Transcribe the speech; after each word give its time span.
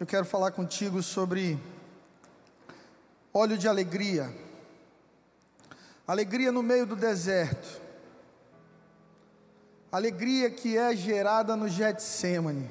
eu 0.00 0.06
quero 0.06 0.24
falar 0.24 0.52
contigo 0.52 1.02
sobre 1.02 1.58
óleo 3.34 3.58
de 3.58 3.66
alegria. 3.66 4.32
Alegria 6.06 6.52
no 6.52 6.62
meio 6.62 6.86
do 6.86 6.94
deserto. 6.94 7.80
Alegria 9.90 10.50
que 10.50 10.76
é 10.76 10.94
gerada 10.94 11.56
no 11.56 11.68
Getsemane. 11.68 12.70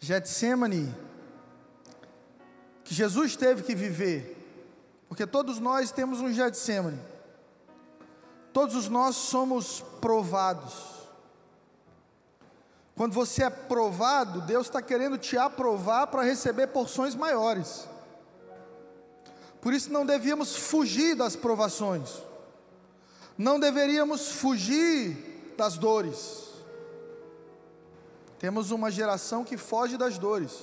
Getsemane, 0.00 0.92
que 2.84 2.92
Jesus 2.92 3.36
teve 3.36 3.62
que 3.62 3.74
viver, 3.74 4.36
porque 5.08 5.26
todos 5.26 5.58
nós 5.60 5.92
temos 5.92 6.20
um 6.20 6.32
Getsemane. 6.32 7.00
Todos 8.52 8.88
nós 8.88 9.14
somos 9.14 9.80
provados. 10.00 10.95
Quando 12.96 13.12
você 13.12 13.44
é 13.44 13.50
provado, 13.50 14.40
Deus 14.40 14.68
está 14.68 14.80
querendo 14.80 15.18
te 15.18 15.36
aprovar 15.36 16.06
para 16.06 16.22
receber 16.22 16.68
porções 16.68 17.14
maiores. 17.14 17.86
Por 19.60 19.74
isso 19.74 19.92
não 19.92 20.06
devíamos 20.06 20.56
fugir 20.56 21.14
das 21.14 21.36
provações, 21.36 22.22
não 23.36 23.60
deveríamos 23.60 24.32
fugir 24.32 25.54
das 25.58 25.76
dores. 25.76 26.46
Temos 28.38 28.70
uma 28.70 28.90
geração 28.90 29.44
que 29.44 29.58
foge 29.58 29.98
das 29.98 30.16
dores, 30.16 30.54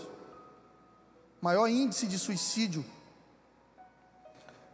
maior 1.40 1.68
índice 1.68 2.08
de 2.08 2.18
suicídio, 2.18 2.84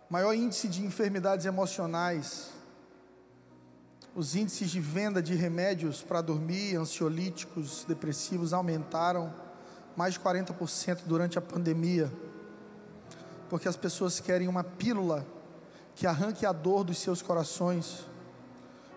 maior 0.09 0.33
índice 0.33 0.69
de 0.69 0.85
enfermidades 0.85 1.45
emocionais, 1.45 2.51
os 4.15 4.35
índices 4.35 4.69
de 4.71 4.79
venda 4.79 5.21
de 5.21 5.35
remédios 5.35 6.01
para 6.01 6.21
dormir, 6.21 6.75
ansiolíticos, 6.75 7.85
depressivos 7.87 8.53
aumentaram 8.53 9.33
mais 9.95 10.13
de 10.13 10.19
40% 10.19 11.01
durante 11.05 11.37
a 11.37 11.41
pandemia, 11.41 12.11
porque 13.49 13.67
as 13.67 13.75
pessoas 13.75 14.19
querem 14.19 14.47
uma 14.47 14.63
pílula 14.63 15.25
que 15.95 16.07
arranque 16.07 16.45
a 16.45 16.51
dor 16.51 16.83
dos 16.83 16.97
seus 16.97 17.21
corações. 17.21 18.05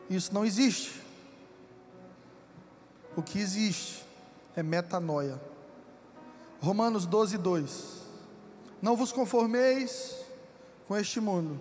Isso 0.08 0.32
não 0.32 0.44
existe. 0.44 1.02
O 3.16 3.22
que 3.22 3.38
existe 3.38 4.04
é 4.54 4.62
metanoia. 4.62 5.40
Romanos 6.60 7.06
12, 7.06 7.38
2. 7.38 8.02
Não 8.80 8.96
vos 8.96 9.12
conformeis 9.12 10.16
com 10.86 10.96
este 10.96 11.20
mundo, 11.20 11.60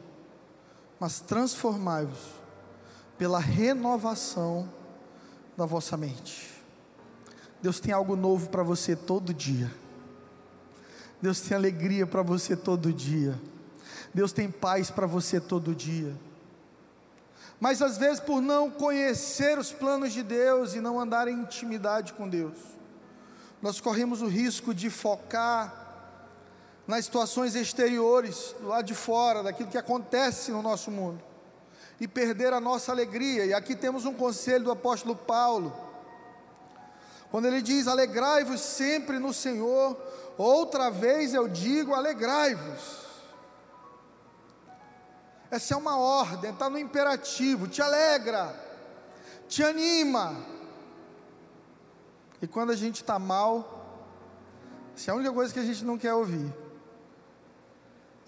mas 1.00 1.20
transformai-vos 1.20 2.41
pela 3.22 3.38
renovação 3.38 4.68
da 5.56 5.64
vossa 5.64 5.96
mente. 5.96 6.50
Deus 7.62 7.80
tem 7.80 7.94
algo 7.94 8.16
novo 8.16 8.50
para 8.50 8.64
você 8.64 8.96
todo 8.96 9.32
dia. 9.32 9.72
Deus 11.22 11.40
tem 11.40 11.56
alegria 11.56 12.08
para 12.08 12.24
você 12.24 12.58
todo 12.58 12.92
dia. 12.92 13.40
Deus 14.12 14.34
tem 14.34 14.50
paz 14.50 14.90
para 14.90 15.06
você 15.06 15.40
todo 15.40 15.76
dia. 15.76 16.16
Mas 17.60 17.80
às 17.84 17.96
vezes, 17.96 18.20
por 18.20 18.42
não 18.42 18.72
conhecer 18.72 19.56
os 19.60 19.72
planos 19.72 20.14
de 20.14 20.24
Deus 20.24 20.74
e 20.74 20.82
não 20.82 21.00
andar 21.00 21.28
em 21.28 21.42
intimidade 21.42 22.14
com 22.14 22.28
Deus, 22.28 22.58
nós 23.62 23.80
corremos 23.80 24.24
o 24.24 24.28
risco 24.28 24.74
de 24.74 24.90
focar 24.90 25.94
nas 26.88 27.06
situações 27.06 27.54
exteriores, 27.54 28.56
do 28.60 28.70
lado 28.70 28.86
de 28.88 28.96
fora, 28.96 29.44
daquilo 29.44 29.70
que 29.70 29.78
acontece 29.78 30.50
no 30.50 30.64
nosso 30.64 30.90
mundo 30.90 31.30
e 32.02 32.08
perder 32.08 32.52
a 32.52 32.60
nossa 32.60 32.92
alegria. 32.92 33.46
E 33.46 33.54
aqui 33.54 33.76
temos 33.76 34.06
um 34.06 34.14
conselho 34.16 34.64
do 34.64 34.72
apóstolo 34.72 35.16
Paulo, 35.16 35.72
quando 37.30 37.46
ele 37.46 37.62
diz: 37.62 37.88
Alegrai-vos 37.88 38.60
sempre 38.60 39.20
no 39.20 39.32
Senhor, 39.32 39.96
outra 40.36 40.90
vez 40.90 41.36
eu 41.36 41.48
digo: 41.48 41.94
alegrai-vos. 41.94 43.02
Essa 45.52 45.76
é 45.76 45.78
uma 45.78 45.98
ordem, 45.98 46.50
está 46.50 46.70
no 46.72 46.80
imperativo, 46.80 47.68
te 47.68 47.84
alegra, 47.84 48.56
te 49.48 49.64
anima. 49.64 50.36
E 52.42 52.48
quando 52.48 52.72
a 52.72 52.76
gente 52.76 52.96
está 52.96 53.20
mal, 53.20 54.10
essa 54.98 55.12
é 55.12 55.14
a 55.14 55.16
única 55.16 55.32
coisa 55.32 55.54
que 55.54 55.60
a 55.60 55.66
gente 55.66 55.86
não 55.86 56.00
quer 56.00 56.16
ouvir. 56.16 56.52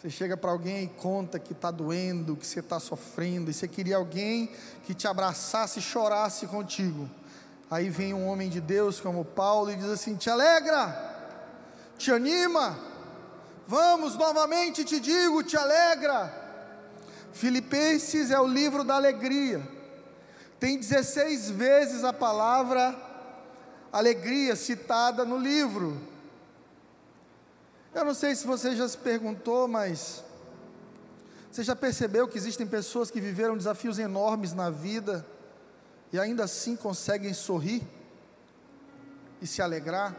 Você 0.04 0.10
chega 0.10 0.36
para 0.36 0.52
alguém 0.52 0.84
e 0.84 0.88
conta 0.88 1.40
que 1.40 1.54
está 1.54 1.72
doendo, 1.72 2.36
que 2.36 2.46
você 2.46 2.60
está 2.60 2.78
sofrendo, 2.78 3.50
e 3.50 3.54
você 3.54 3.70
queria 3.70 3.96
alguém 3.96 4.52
que 4.84 4.94
te 4.94 5.08
abraçasse 5.08 5.80
e 5.80 5.82
chorasse 5.82 6.46
contigo. 6.46 7.10
Aí 7.72 7.90
vem 7.90 8.14
um 8.14 8.28
homem 8.28 8.50
de 8.50 8.60
Deus 8.60 9.00
como 9.00 9.24
Paulo 9.24 9.72
e 9.72 9.78
diz 9.78 9.86
assim: 9.86 10.18
te 10.18 10.30
alegra, 10.30 11.40
te 11.98 12.12
anima, 12.12 12.78
vamos 13.66 14.18
novamente 14.18 14.84
te 14.84 15.00
digo, 15.00 15.42
te 15.42 15.56
alegra. 15.56 16.34
Filipenses 17.32 18.30
é 18.30 18.38
o 18.38 18.46
livro 18.46 18.84
da 18.84 18.96
alegria, 18.96 19.66
tem 20.60 20.78
16 20.78 21.50
vezes 21.52 22.04
a 22.04 22.12
palavra 22.12 22.94
alegria 23.90 24.58
citada 24.58 25.24
no 25.24 25.38
livro. 25.38 26.12
Eu 27.96 28.04
não 28.04 28.16
sei 28.16 28.36
se 28.36 28.48
você 28.48 28.76
já 28.76 28.88
se 28.88 28.98
perguntou, 28.98 29.68
mas 29.68 30.24
você 31.52 31.64
já 31.64 31.76
percebeu 31.76 32.28
que 32.28 32.36
existem 32.36 32.66
pessoas 32.66 33.12
que 33.12 33.22
viveram 33.22 33.56
desafios 33.56 34.00
enormes 34.00 34.52
na 34.52 34.72
vida 34.72 35.24
e 36.12 36.20
ainda 36.20 36.46
assim 36.46 36.76
conseguem 36.76 37.32
sorrir 37.36 37.84
e 39.40 39.46
se 39.46 39.62
alegrar? 39.62 40.16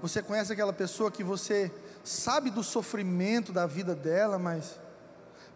Você 0.00 0.22
conhece 0.22 0.52
aquela 0.52 0.72
pessoa 0.72 1.10
que 1.10 1.24
você 1.24 1.72
sabe 2.04 2.50
do 2.50 2.62
sofrimento 2.62 3.52
da 3.52 3.66
vida 3.66 3.92
dela, 3.92 4.38
mas 4.38 4.78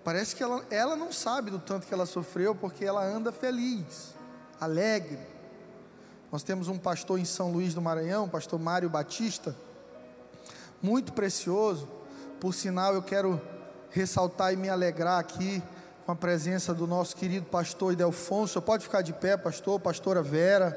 parece 0.03 0.35
que 0.35 0.43
ela, 0.43 0.65
ela 0.69 0.97
não 0.97 1.13
sabe 1.13 1.49
do 1.49 1.61
tanto 1.61 1.87
que 1.87 1.95
ela 1.95 2.07
sofreu, 2.07 2.57
porque 2.57 2.85
ela 2.85 3.05
anda 3.05 3.31
feliz, 3.31 4.17
alegre. 4.61 5.21
Nós 6.33 6.43
temos 6.43 6.67
um 6.67 6.77
pastor 6.77 7.21
em 7.21 7.25
São 7.25 7.53
Luís 7.53 7.73
do 7.73 7.81
Maranhão, 7.81 8.29
pastor 8.29 8.59
Mário 8.59 8.91
Batista, 8.91 9.55
muito 10.83 11.13
precioso. 11.13 11.89
Por 12.41 12.53
sinal, 12.53 12.93
eu 12.93 13.03
quero 13.03 13.41
ressaltar 13.91 14.53
e 14.53 14.57
me 14.57 14.69
alegrar 14.69 15.21
aqui 15.21 15.63
com 16.05 16.11
a 16.11 16.17
presença 16.17 16.75
do 16.75 16.87
nosso 16.89 17.15
querido 17.15 17.47
pastor 17.47 17.93
Idelfonso. 17.93 18.61
Pode 18.61 18.83
ficar 18.83 19.01
de 19.03 19.13
pé, 19.13 19.37
pastor, 19.37 19.79
pastora 19.79 20.21
Vera. 20.23 20.77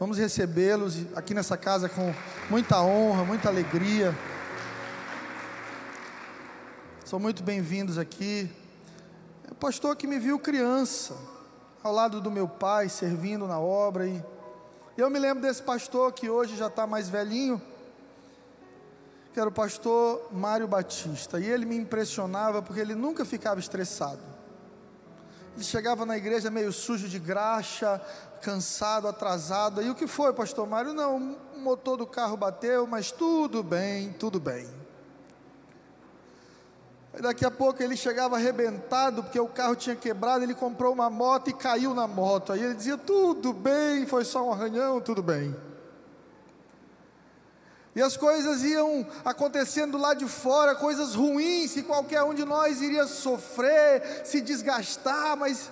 Vamos 0.00 0.18
recebê-los 0.18 1.06
aqui 1.14 1.32
nessa 1.32 1.56
casa 1.56 1.88
com 1.88 2.12
muita 2.50 2.82
honra, 2.82 3.24
muita 3.24 3.48
alegria. 3.48 4.12
São 7.04 7.20
muito 7.20 7.44
bem-vindos 7.44 7.96
aqui. 7.96 8.50
É 9.48 9.52
o 9.52 9.54
pastor 9.54 9.94
que 9.94 10.08
me 10.08 10.18
viu 10.18 10.36
criança, 10.36 11.14
ao 11.80 11.92
lado 11.92 12.20
do 12.20 12.30
meu 12.30 12.48
pai, 12.48 12.88
servindo 12.88 13.46
na 13.46 13.60
obra. 13.60 14.08
E 14.08 14.20
eu 14.96 15.08
me 15.08 15.20
lembro 15.20 15.42
desse 15.42 15.62
pastor 15.62 16.12
que 16.12 16.28
hoje 16.28 16.56
já 16.56 16.66
está 16.66 16.88
mais 16.88 17.08
velhinho 17.08 17.62
que 19.34 19.40
era 19.40 19.48
o 19.48 19.52
pastor 19.52 20.28
Mário 20.30 20.68
Batista, 20.68 21.40
e 21.40 21.44
ele 21.44 21.66
me 21.66 21.76
impressionava 21.76 22.62
porque 22.62 22.80
ele 22.80 22.94
nunca 22.94 23.24
ficava 23.24 23.58
estressado. 23.58 24.20
Ele 25.56 25.64
chegava 25.64 26.06
na 26.06 26.16
igreja 26.16 26.52
meio 26.52 26.72
sujo 26.72 27.08
de 27.08 27.18
graxa, 27.18 28.00
cansado, 28.40 29.08
atrasado. 29.08 29.82
E 29.82 29.90
o 29.90 29.94
que 29.94 30.06
foi, 30.06 30.32
pastor 30.32 30.68
Mário? 30.68 30.94
Não, 30.94 31.36
o 31.52 31.58
motor 31.58 31.96
do 31.96 32.06
carro 32.06 32.36
bateu, 32.36 32.86
mas 32.86 33.10
tudo 33.10 33.60
bem, 33.60 34.12
tudo 34.12 34.38
bem. 34.38 34.68
Daqui 37.20 37.44
a 37.44 37.50
pouco 37.50 37.82
ele 37.82 37.96
chegava 37.96 38.36
arrebentado, 38.36 39.24
porque 39.24 39.40
o 39.40 39.48
carro 39.48 39.74
tinha 39.74 39.96
quebrado, 39.96 40.44
ele 40.44 40.54
comprou 40.54 40.92
uma 40.92 41.10
moto 41.10 41.50
e 41.50 41.52
caiu 41.52 41.92
na 41.92 42.06
moto. 42.06 42.52
Aí 42.52 42.62
ele 42.62 42.74
dizia: 42.74 42.96
Tudo 42.96 43.52
bem, 43.52 44.06
foi 44.06 44.24
só 44.24 44.46
um 44.46 44.52
arranhão, 44.52 45.00
tudo 45.00 45.22
bem. 45.24 45.54
E 47.94 48.02
as 48.02 48.16
coisas 48.16 48.62
iam 48.64 49.06
acontecendo 49.24 49.96
lá 49.96 50.14
de 50.14 50.26
fora, 50.26 50.74
coisas 50.74 51.14
ruins 51.14 51.74
que 51.74 51.82
qualquer 51.82 52.22
um 52.24 52.34
de 52.34 52.44
nós 52.44 52.80
iria 52.80 53.06
sofrer, 53.06 54.22
se 54.24 54.40
desgastar, 54.40 55.36
mas 55.36 55.70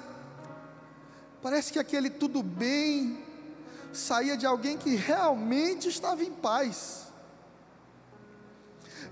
parece 1.42 1.72
que 1.72 1.80
aquele 1.80 2.08
tudo 2.08 2.40
bem 2.40 3.18
saía 3.92 4.36
de 4.36 4.46
alguém 4.46 4.78
que 4.78 4.94
realmente 4.94 5.88
estava 5.88 6.22
em 6.22 6.30
paz. 6.30 7.08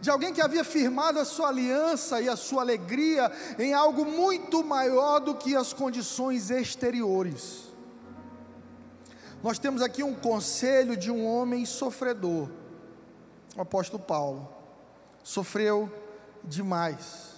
De 0.00 0.08
alguém 0.08 0.32
que 0.32 0.40
havia 0.40 0.62
firmado 0.62 1.18
a 1.18 1.24
sua 1.24 1.48
aliança 1.48 2.20
e 2.20 2.28
a 2.28 2.36
sua 2.36 2.62
alegria 2.62 3.30
em 3.58 3.74
algo 3.74 4.04
muito 4.04 4.62
maior 4.62 5.18
do 5.18 5.34
que 5.34 5.56
as 5.56 5.72
condições 5.72 6.48
exteriores. 6.48 7.64
Nós 9.42 9.58
temos 9.58 9.82
aqui 9.82 10.04
um 10.04 10.14
conselho 10.14 10.96
de 10.96 11.10
um 11.10 11.26
homem 11.26 11.66
sofredor 11.66 12.59
o 13.56 13.62
apóstolo 13.62 14.02
Paulo. 14.02 14.48
Sofreu 15.22 15.90
demais. 16.42 17.30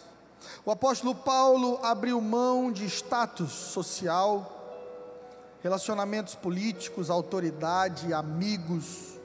O 0.65 0.71
apóstolo 0.71 1.15
Paulo 1.15 1.79
abriu 1.83 2.21
mão 2.21 2.71
de 2.71 2.85
status 2.87 3.51
social, 3.51 4.49
relacionamentos 5.63 6.35
políticos, 6.35 7.11
autoridade, 7.11 8.13
amigos, 8.13 9.19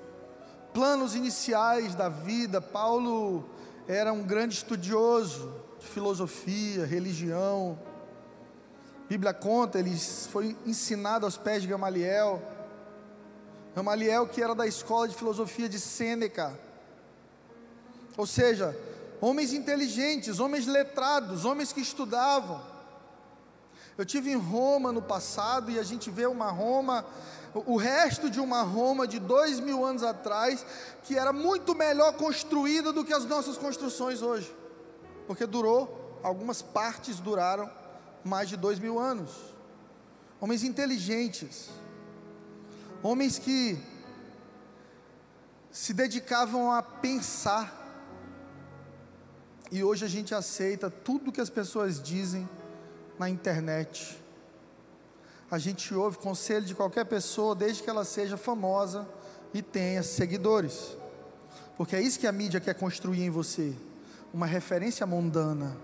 planos 0.73 1.15
iniciais 1.15 1.95
da 1.95 2.09
vida, 2.09 2.61
Paulo 2.61 3.49
era 3.87 4.11
um 4.11 4.23
grande 4.23 4.55
estudioso 4.55 5.53
de 5.79 5.87
filosofia, 5.87 6.85
religião. 6.85 7.79
Bíblia 9.07 9.33
conta, 9.33 9.79
ele 9.79 9.97
foi 9.97 10.57
ensinado 10.65 11.25
aos 11.25 11.37
pés 11.37 11.61
de 11.61 11.67
Gamaliel. 11.67 12.41
Gamaliel, 13.75 14.27
que 14.27 14.41
era 14.41 14.53
da 14.53 14.67
escola 14.67 15.07
de 15.07 15.15
filosofia 15.15 15.69
de 15.69 15.79
Sêneca. 15.79 16.66
Ou 18.17 18.25
seja, 18.25 18.75
homens 19.21 19.53
inteligentes, 19.53 20.39
homens 20.39 20.65
letrados, 20.65 21.45
homens 21.45 21.71
que 21.71 21.79
estudavam. 21.79 22.59
Eu 23.97 24.05
tive 24.05 24.31
em 24.31 24.35
Roma 24.35 24.91
no 24.91 25.01
passado 25.01 25.71
e 25.71 25.79
a 25.79 25.83
gente 25.83 26.09
vê 26.09 26.25
uma 26.25 26.51
Roma, 26.51 27.05
o 27.53 27.77
resto 27.77 28.29
de 28.29 28.39
uma 28.39 28.63
Roma 28.63 29.07
de 29.07 29.19
dois 29.19 29.59
mil 29.59 29.85
anos 29.85 30.03
atrás, 30.03 30.65
que 31.03 31.17
era 31.17 31.31
muito 31.31 31.73
melhor 31.75 32.13
construída 32.13 32.91
do 32.91 33.05
que 33.05 33.13
as 33.13 33.25
nossas 33.25 33.57
construções 33.57 34.21
hoje, 34.21 34.53
porque 35.25 35.45
durou, 35.45 36.19
algumas 36.23 36.61
partes 36.61 37.19
duraram 37.19 37.69
mais 38.23 38.49
de 38.49 38.57
dois 38.57 38.77
mil 38.77 38.99
anos. 38.99 39.31
Homens 40.39 40.63
inteligentes, 40.63 41.69
homens 43.01 43.39
que 43.39 43.79
se 45.71 45.93
dedicavam 45.93 46.71
a 46.71 46.83
pensar, 46.83 47.86
e 49.71 49.83
hoje 49.83 50.05
a 50.05 50.07
gente 50.07 50.33
aceita 50.33 50.89
tudo 50.89 51.31
que 51.31 51.41
as 51.41 51.49
pessoas 51.49 52.01
dizem 52.01 52.47
na 53.19 53.29
internet. 53.29 54.21
A 55.49 55.57
gente 55.57 55.93
ouve 55.93 56.17
conselho 56.17 56.65
de 56.65 56.75
qualquer 56.75 57.05
pessoa, 57.05 57.55
desde 57.55 57.83
que 57.83 57.89
ela 57.89 58.05
seja 58.05 58.37
famosa 58.37 59.07
e 59.53 59.61
tenha 59.61 60.03
seguidores. 60.03 60.97
Porque 61.75 61.95
é 61.95 62.01
isso 62.01 62.19
que 62.19 62.27
a 62.27 62.31
mídia 62.31 62.59
quer 62.59 62.75
construir 62.75 63.23
em 63.23 63.29
você 63.29 63.73
uma 64.33 64.45
referência 64.45 65.05
mundana. 65.05 65.77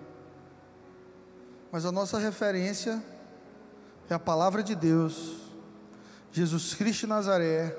Mas 1.72 1.86
a 1.86 1.92
nossa 1.92 2.18
referência 2.18 3.04
é 4.10 4.14
a 4.14 4.20
palavra 4.20 4.62
de 4.62 4.76
Deus, 4.76 5.38
Jesus 6.32 6.74
Cristo 6.74 7.02
de 7.02 7.08
Nazaré 7.08 7.76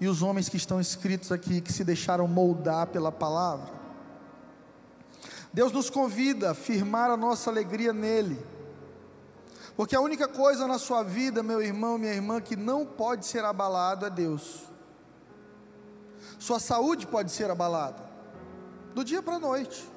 e 0.00 0.06
os 0.06 0.22
homens 0.22 0.48
que 0.48 0.56
estão 0.56 0.80
escritos 0.80 1.32
aqui, 1.32 1.60
que 1.60 1.72
se 1.72 1.84
deixaram 1.84 2.26
moldar 2.28 2.88
pela 2.88 3.12
palavra. 3.12 3.81
Deus 5.52 5.70
nos 5.70 5.90
convida 5.90 6.52
a 6.52 6.54
firmar 6.54 7.10
a 7.10 7.16
nossa 7.16 7.50
alegria 7.50 7.92
nele. 7.92 8.42
Porque 9.76 9.94
a 9.94 10.00
única 10.00 10.26
coisa 10.26 10.66
na 10.66 10.78
sua 10.78 11.02
vida, 11.02 11.42
meu 11.42 11.62
irmão, 11.62 11.98
minha 11.98 12.12
irmã, 12.12 12.40
que 12.40 12.56
não 12.56 12.86
pode 12.86 13.26
ser 13.26 13.44
abalado 13.44 14.06
é 14.06 14.10
Deus. 14.10 14.62
Sua 16.38 16.58
saúde 16.58 17.06
pode 17.06 17.30
ser 17.30 17.50
abalada, 17.50 18.02
do 18.94 19.04
dia 19.04 19.22
para 19.22 19.36
a 19.36 19.38
noite. 19.38 19.88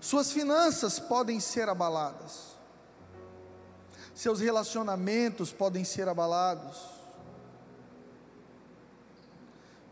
Suas 0.00 0.32
finanças 0.32 0.98
podem 0.98 1.38
ser 1.38 1.68
abaladas. 1.68 2.50
Seus 4.14 4.40
relacionamentos 4.40 5.52
podem 5.52 5.84
ser 5.84 6.08
abalados. 6.08 6.78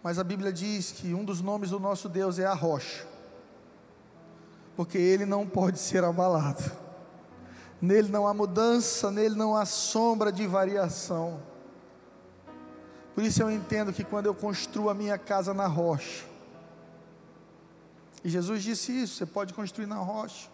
Mas 0.02 0.18
a 0.18 0.24
Bíblia 0.24 0.52
diz 0.52 0.92
que 0.92 1.14
um 1.14 1.24
dos 1.24 1.40
nomes 1.40 1.70
do 1.70 1.80
nosso 1.80 2.08
Deus 2.08 2.38
é 2.38 2.46
a 2.46 2.54
rocha 2.54 3.17
porque 4.78 4.96
ele 4.96 5.26
não 5.26 5.44
pode 5.44 5.76
ser 5.76 6.04
abalado. 6.04 6.62
Nele 7.82 8.08
não 8.12 8.28
há 8.28 8.32
mudança, 8.32 9.10
nele 9.10 9.34
não 9.34 9.56
há 9.56 9.64
sombra 9.64 10.30
de 10.30 10.46
variação. 10.46 11.42
Por 13.12 13.24
isso 13.24 13.42
eu 13.42 13.50
entendo 13.50 13.92
que 13.92 14.04
quando 14.04 14.26
eu 14.26 14.34
construo 14.36 14.88
a 14.88 14.94
minha 14.94 15.18
casa 15.18 15.52
na 15.52 15.66
rocha, 15.66 16.24
e 18.22 18.28
Jesus 18.28 18.62
disse 18.62 18.92
isso: 19.02 19.16
você 19.16 19.26
pode 19.26 19.52
construir 19.52 19.86
na 19.86 19.96
rocha, 19.96 20.48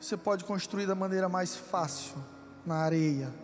você 0.00 0.16
pode 0.16 0.44
construir 0.44 0.86
da 0.86 0.94
maneira 0.94 1.28
mais 1.28 1.56
fácil, 1.56 2.14
na 2.64 2.76
areia. 2.76 3.34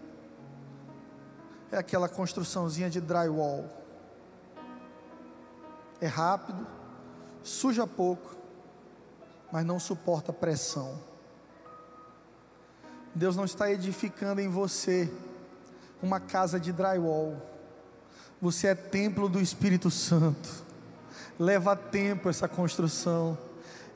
É 1.72 1.78
aquela 1.78 2.08
construçãozinha 2.08 2.88
de 2.88 3.00
drywall. 3.00 3.68
É 6.00 6.06
rápido, 6.06 6.64
suja 7.42 7.84
pouco, 7.84 8.43
mas 9.54 9.64
não 9.64 9.78
suporta 9.78 10.32
pressão. 10.32 10.98
Deus 13.14 13.36
não 13.36 13.44
está 13.44 13.70
edificando 13.70 14.40
em 14.40 14.48
você 14.48 15.08
uma 16.02 16.18
casa 16.18 16.58
de 16.58 16.72
drywall. 16.72 17.36
Você 18.42 18.66
é 18.66 18.74
templo 18.74 19.28
do 19.28 19.40
Espírito 19.40 19.92
Santo. 19.92 20.50
Leva 21.38 21.76
tempo 21.76 22.28
essa 22.28 22.48
construção. 22.48 23.38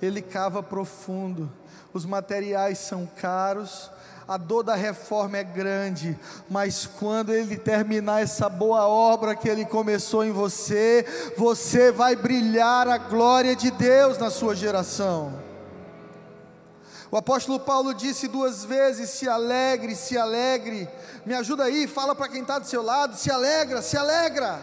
Ele 0.01 0.23
cava 0.23 0.63
profundo. 0.63 1.51
Os 1.93 2.07
materiais 2.07 2.79
são 2.79 3.05
caros, 3.05 3.91
a 4.29 4.37
dor 4.37 4.63
da 4.63 4.77
reforma 4.77 5.39
é 5.39 5.43
grande, 5.43 6.17
mas 6.49 6.87
quando 6.87 7.35
ele 7.35 7.57
terminar 7.57 8.23
essa 8.23 8.49
boa 8.49 8.87
obra 8.87 9.35
que 9.35 9.49
ele 9.49 9.65
começou 9.65 10.25
em 10.25 10.31
você, 10.31 11.05
você 11.37 11.91
vai 11.91 12.15
brilhar 12.15 12.87
a 12.87 12.99
glória 12.99 13.57
de 13.57 13.73
Deus 13.73 14.19
na 14.19 14.31
sua 14.31 14.55
geração. 14.55 15.48
O 17.11 17.17
apóstolo 17.17 17.59
Paulo 17.61 17.95
disse 17.95 18.29
duas 18.29 18.65
vezes: 18.65 19.11
se 19.11 19.29
alegre, 19.29 19.95
se 19.95 20.17
alegre. 20.17 20.89
Me 21.25 21.35
ajuda 21.35 21.65
aí, 21.65 21.87
fala 21.87 22.15
para 22.15 22.29
quem 22.29 22.43
está 22.43 22.59
do 22.59 22.67
seu 22.67 22.83
lado: 22.83 23.17
se 23.17 23.31
alegra, 23.31 23.81
se 23.81 23.97
alegra. 23.97 24.61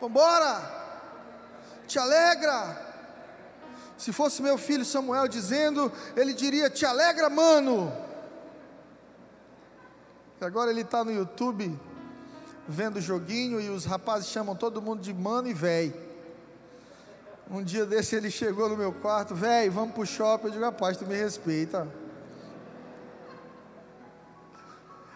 Vambora, 0.00 0.60
te 1.86 1.98
alegra. 1.98 2.88
Se 3.96 4.12
fosse 4.12 4.40
meu 4.40 4.56
filho 4.56 4.84
Samuel 4.84 5.28
dizendo, 5.28 5.90
ele 6.16 6.34
diria: 6.34 6.68
Te 6.68 6.84
alegra, 6.84 7.30
mano. 7.30 7.92
E 10.40 10.44
agora 10.44 10.70
ele 10.70 10.80
está 10.82 11.04
no 11.04 11.12
YouTube 11.12 11.78
vendo 12.66 13.00
joguinho 13.00 13.60
e 13.60 13.68
os 13.68 13.84
rapazes 13.84 14.28
chamam 14.28 14.54
todo 14.54 14.80
mundo 14.80 15.02
de 15.02 15.12
mano 15.12 15.48
e 15.48 15.54
véi. 15.54 16.09
Um 17.50 17.64
dia 17.64 17.84
desse 17.84 18.14
ele 18.14 18.30
chegou 18.30 18.68
no 18.68 18.76
meu 18.76 18.92
quarto, 18.92 19.34
véi, 19.34 19.68
vamos 19.68 19.92
pro 19.92 20.06
shopping. 20.06 20.46
Eu 20.46 20.52
digo, 20.52 20.64
rapaz, 20.64 20.96
tu 20.96 21.04
me 21.04 21.16
respeita. 21.16 21.88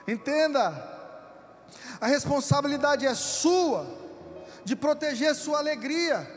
Entenda, 0.09 0.69
a 2.01 2.09
responsabilidade 2.09 3.07
é 3.07 3.15
sua 3.15 3.87
de 4.65 4.75
proteger 4.75 5.33
sua 5.37 5.59
alegria 5.59 6.29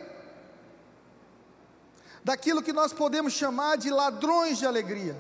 daquilo 2.24 2.62
que 2.62 2.72
nós 2.72 2.94
podemos 2.94 3.34
chamar 3.34 3.78
de 3.78 3.90
ladrões 3.90 4.60
de 4.60 4.68
alegria. 4.68 5.20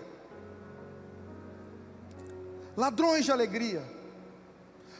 Ladrões 2.75 3.25
de 3.25 3.32
alegria, 3.32 3.84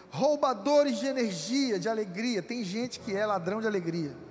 roubadores 0.10 0.98
de 0.98 1.06
energia, 1.06 1.78
de 1.78 1.88
alegria. 1.88 2.42
Tem 2.42 2.63
gente 2.63 3.00
que 3.00 3.16
é 3.16 3.24
ladrão 3.28 3.62
de 3.62 3.68
alegria. 3.68 4.25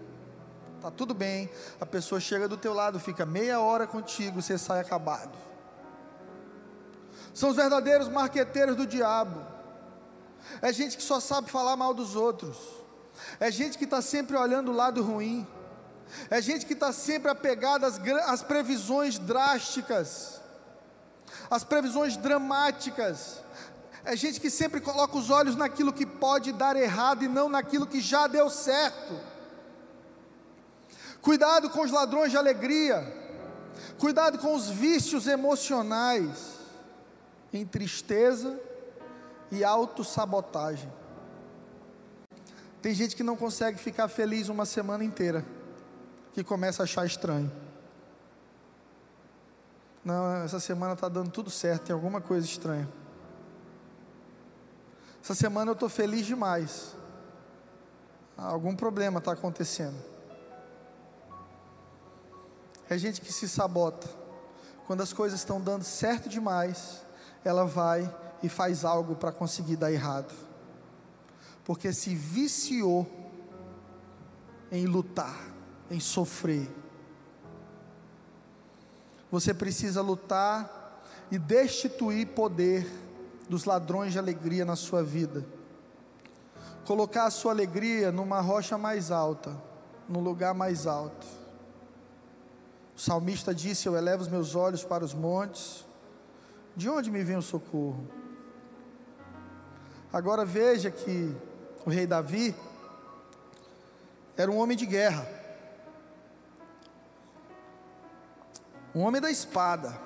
Tá 0.86 0.92
tudo 0.92 1.14
bem, 1.14 1.50
a 1.80 1.84
pessoa 1.84 2.20
chega 2.20 2.46
do 2.46 2.56
teu 2.56 2.72
lado, 2.72 3.00
fica 3.00 3.26
meia 3.26 3.58
hora 3.58 3.88
contigo, 3.88 4.40
você 4.40 4.56
sai 4.56 4.78
acabado. 4.78 5.36
São 7.34 7.50
os 7.50 7.56
verdadeiros 7.56 8.06
marqueteiros 8.06 8.76
do 8.76 8.86
diabo. 8.86 9.44
É 10.62 10.72
gente 10.72 10.96
que 10.96 11.02
só 11.02 11.18
sabe 11.18 11.50
falar 11.50 11.76
mal 11.76 11.92
dos 11.92 12.14
outros. 12.14 12.56
É 13.40 13.50
gente 13.50 13.76
que 13.76 13.82
está 13.82 14.00
sempre 14.00 14.36
olhando 14.36 14.70
o 14.70 14.76
lado 14.76 15.02
ruim. 15.02 15.44
É 16.30 16.40
gente 16.40 16.64
que 16.64 16.74
está 16.74 16.92
sempre 16.92 17.32
apegada 17.32 17.84
às, 17.84 18.00
às 18.28 18.44
previsões 18.44 19.18
drásticas, 19.18 20.40
às 21.50 21.64
previsões 21.64 22.16
dramáticas. 22.16 23.42
É 24.04 24.14
gente 24.14 24.40
que 24.40 24.50
sempre 24.50 24.80
coloca 24.80 25.18
os 25.18 25.30
olhos 25.30 25.56
naquilo 25.56 25.92
que 25.92 26.06
pode 26.06 26.52
dar 26.52 26.76
errado 26.76 27.24
e 27.24 27.28
não 27.28 27.48
naquilo 27.48 27.88
que 27.88 28.00
já 28.00 28.28
deu 28.28 28.48
certo. 28.48 29.34
Cuidado 31.26 31.68
com 31.70 31.80
os 31.80 31.90
ladrões 31.90 32.30
de 32.30 32.36
alegria. 32.36 33.02
Cuidado 33.98 34.38
com 34.38 34.54
os 34.54 34.70
vícios 34.70 35.26
emocionais 35.26 36.54
em 37.52 37.66
tristeza 37.66 38.56
e 39.50 39.64
autossabotagem. 39.64 40.88
Tem 42.80 42.94
gente 42.94 43.16
que 43.16 43.24
não 43.24 43.34
consegue 43.34 43.76
ficar 43.76 44.06
feliz 44.06 44.48
uma 44.48 44.64
semana 44.64 45.02
inteira 45.02 45.44
que 46.32 46.44
começa 46.44 46.84
a 46.84 46.84
achar 46.84 47.04
estranho. 47.04 47.50
Não, 50.04 50.44
essa 50.44 50.60
semana 50.60 50.92
está 50.92 51.08
dando 51.08 51.32
tudo 51.32 51.50
certo, 51.50 51.86
tem 51.86 51.92
alguma 51.92 52.20
coisa 52.20 52.46
estranha. 52.46 52.88
Essa 55.20 55.34
semana 55.34 55.72
eu 55.72 55.74
estou 55.74 55.88
feliz 55.88 56.24
demais. 56.24 56.94
Algum 58.36 58.76
problema 58.76 59.18
está 59.18 59.32
acontecendo. 59.32 60.14
É 62.88 62.96
gente 62.96 63.20
que 63.20 63.32
se 63.32 63.48
sabota. 63.48 64.08
Quando 64.86 65.02
as 65.02 65.12
coisas 65.12 65.40
estão 65.40 65.60
dando 65.60 65.82
certo 65.82 66.28
demais, 66.28 67.04
ela 67.44 67.64
vai 67.64 68.12
e 68.42 68.48
faz 68.48 68.84
algo 68.84 69.16
para 69.16 69.32
conseguir 69.32 69.76
dar 69.76 69.92
errado. 69.92 70.32
porque 71.64 71.92
se 71.92 72.14
viciou 72.14 73.04
em 74.70 74.86
lutar, 74.86 75.36
em 75.90 75.98
sofrer. 75.98 76.70
Você 79.32 79.52
precisa 79.52 80.00
lutar 80.00 81.02
e 81.28 81.36
destituir 81.36 82.28
poder 82.28 82.88
dos 83.48 83.64
ladrões 83.64 84.12
de 84.12 84.18
alegria 84.18 84.64
na 84.64 84.76
sua 84.76 85.02
vida. 85.02 85.44
Colocar 86.84 87.24
a 87.24 87.30
sua 87.30 87.50
alegria 87.50 88.12
numa 88.12 88.40
rocha 88.40 88.78
mais 88.78 89.10
alta, 89.10 89.60
num 90.08 90.20
lugar 90.20 90.54
mais 90.54 90.86
alto. 90.86 91.26
O 92.96 92.98
salmista 92.98 93.54
disse: 93.54 93.86
Eu 93.86 93.94
elevo 93.94 94.22
os 94.22 94.28
meus 94.28 94.54
olhos 94.54 94.82
para 94.82 95.04
os 95.04 95.12
montes, 95.12 95.84
de 96.74 96.88
onde 96.88 97.10
me 97.10 97.22
vem 97.22 97.36
o 97.36 97.42
socorro? 97.42 98.08
Agora 100.10 100.46
veja 100.46 100.90
que 100.90 101.36
o 101.84 101.90
rei 101.90 102.06
Davi 102.06 102.56
era 104.34 104.50
um 104.50 104.56
homem 104.56 104.74
de 104.74 104.86
guerra, 104.86 105.28
um 108.94 109.02
homem 109.02 109.20
da 109.20 109.30
espada, 109.30 110.00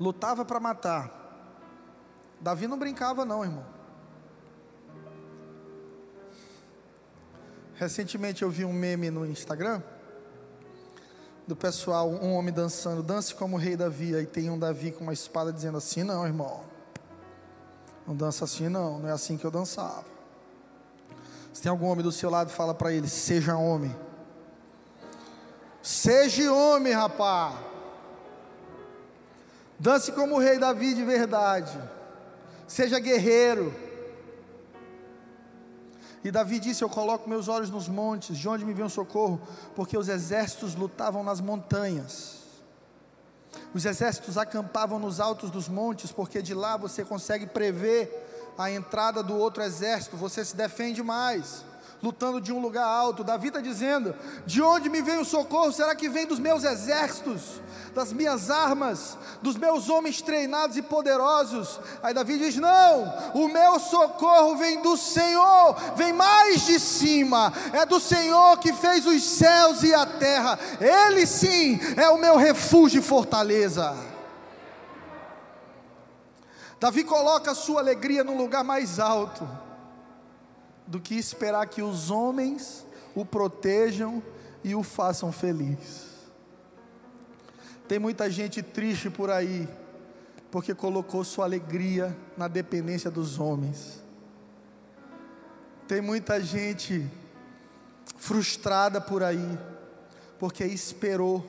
lutava 0.00 0.44
para 0.44 0.58
matar. 0.58 1.18
Davi 2.40 2.66
não 2.66 2.78
brincava, 2.78 3.24
não, 3.24 3.44
irmão. 3.44 3.66
Recentemente 7.74 8.42
eu 8.42 8.50
vi 8.50 8.64
um 8.64 8.72
meme 8.72 9.10
no 9.10 9.24
Instagram 9.24 9.80
do 11.50 11.56
pessoal, 11.56 12.08
um 12.08 12.34
homem 12.34 12.54
dançando, 12.54 13.02
dance 13.02 13.34
como 13.34 13.56
o 13.56 13.58
rei 13.58 13.76
Davi, 13.76 14.14
aí 14.14 14.24
tem 14.24 14.48
um 14.48 14.56
Davi 14.56 14.92
com 14.92 15.02
uma 15.02 15.12
espada 15.12 15.52
dizendo 15.52 15.78
assim: 15.78 16.04
Não, 16.04 16.24
irmão, 16.24 16.60
não 18.06 18.14
dança 18.14 18.44
assim, 18.44 18.68
não, 18.68 19.00
não 19.00 19.08
é 19.08 19.12
assim 19.12 19.36
que 19.36 19.44
eu 19.44 19.50
dançava. 19.50 20.04
Se 21.52 21.60
tem 21.60 21.68
algum 21.68 21.86
homem 21.86 22.04
do 22.04 22.12
seu 22.12 22.30
lado, 22.30 22.50
fala 22.50 22.72
para 22.72 22.92
ele: 22.92 23.08
Seja 23.08 23.56
homem, 23.56 23.94
seja 25.82 26.52
homem, 26.52 26.92
rapaz, 26.92 27.56
dance 29.76 30.12
como 30.12 30.36
o 30.36 30.38
rei 30.38 30.56
Davi 30.56 30.94
de 30.94 31.04
verdade 31.04 31.76
seja 32.68 33.00
guerreiro. 33.00 33.74
E 36.22 36.30
Davi 36.30 36.58
disse: 36.58 36.82
Eu 36.82 36.88
coloco 36.88 37.28
meus 37.28 37.48
olhos 37.48 37.70
nos 37.70 37.88
montes, 37.88 38.36
de 38.36 38.48
onde 38.48 38.64
me 38.64 38.74
vem 38.74 38.84
o 38.84 38.90
socorro? 38.90 39.40
Porque 39.74 39.96
os 39.96 40.08
exércitos 40.08 40.74
lutavam 40.74 41.22
nas 41.22 41.40
montanhas. 41.40 42.40
Os 43.74 43.84
exércitos 43.84 44.36
acampavam 44.36 44.98
nos 44.98 45.20
altos 45.20 45.50
dos 45.50 45.68
montes, 45.68 46.12
porque 46.12 46.42
de 46.42 46.54
lá 46.54 46.76
você 46.76 47.04
consegue 47.04 47.46
prever 47.46 48.52
a 48.58 48.70
entrada 48.70 49.22
do 49.22 49.36
outro 49.36 49.62
exército, 49.62 50.16
você 50.16 50.44
se 50.44 50.54
defende 50.54 51.02
mais 51.02 51.64
lutando 52.02 52.40
de 52.40 52.52
um 52.52 52.60
lugar 52.60 52.86
alto. 52.86 53.24
Davi 53.24 53.48
está 53.48 53.60
dizendo: 53.60 54.14
De 54.46 54.62
onde 54.62 54.88
me 54.88 55.02
vem 55.02 55.18
o 55.18 55.24
socorro? 55.24 55.72
Será 55.72 55.94
que 55.94 56.08
vem 56.08 56.26
dos 56.26 56.38
meus 56.38 56.64
exércitos, 56.64 57.60
das 57.94 58.12
minhas 58.12 58.50
armas, 58.50 59.18
dos 59.42 59.56
meus 59.56 59.88
homens 59.88 60.22
treinados 60.22 60.76
e 60.76 60.82
poderosos? 60.82 61.80
Aí 62.02 62.14
Davi 62.14 62.38
diz: 62.38 62.56
Não, 62.56 63.14
o 63.34 63.48
meu 63.48 63.78
socorro 63.78 64.56
vem 64.56 64.80
do 64.80 64.96
Senhor, 64.96 65.76
vem 65.96 66.12
mais 66.12 66.66
de 66.66 66.78
cima, 66.78 67.52
é 67.72 67.84
do 67.84 68.00
Senhor 68.00 68.58
que 68.58 68.72
fez 68.72 69.06
os 69.06 69.22
céus 69.22 69.82
e 69.82 69.94
a 69.94 70.06
terra, 70.06 70.58
Ele 70.80 71.26
sim 71.26 71.78
é 71.96 72.08
o 72.08 72.18
meu 72.18 72.36
refúgio 72.36 73.00
e 73.00 73.02
fortaleza. 73.02 73.94
Davi 76.78 77.04
coloca 77.04 77.50
a 77.50 77.54
sua 77.54 77.82
alegria 77.82 78.24
no 78.24 78.34
lugar 78.34 78.64
mais 78.64 78.98
alto 78.98 79.46
do 80.90 81.00
que 81.00 81.14
esperar 81.14 81.68
que 81.68 81.80
os 81.80 82.10
homens 82.10 82.84
o 83.14 83.24
protejam 83.24 84.20
e 84.64 84.74
o 84.74 84.82
façam 84.82 85.30
feliz. 85.30 86.10
Tem 87.86 87.96
muita 87.96 88.28
gente 88.28 88.60
triste 88.60 89.08
por 89.08 89.30
aí, 89.30 89.68
porque 90.50 90.74
colocou 90.74 91.22
sua 91.22 91.44
alegria 91.44 92.16
na 92.36 92.48
dependência 92.48 93.08
dos 93.08 93.38
homens. 93.38 94.02
Tem 95.86 96.00
muita 96.00 96.40
gente 96.40 97.08
frustrada 98.16 99.00
por 99.00 99.22
aí, 99.22 99.58
porque 100.40 100.64
esperou 100.64 101.46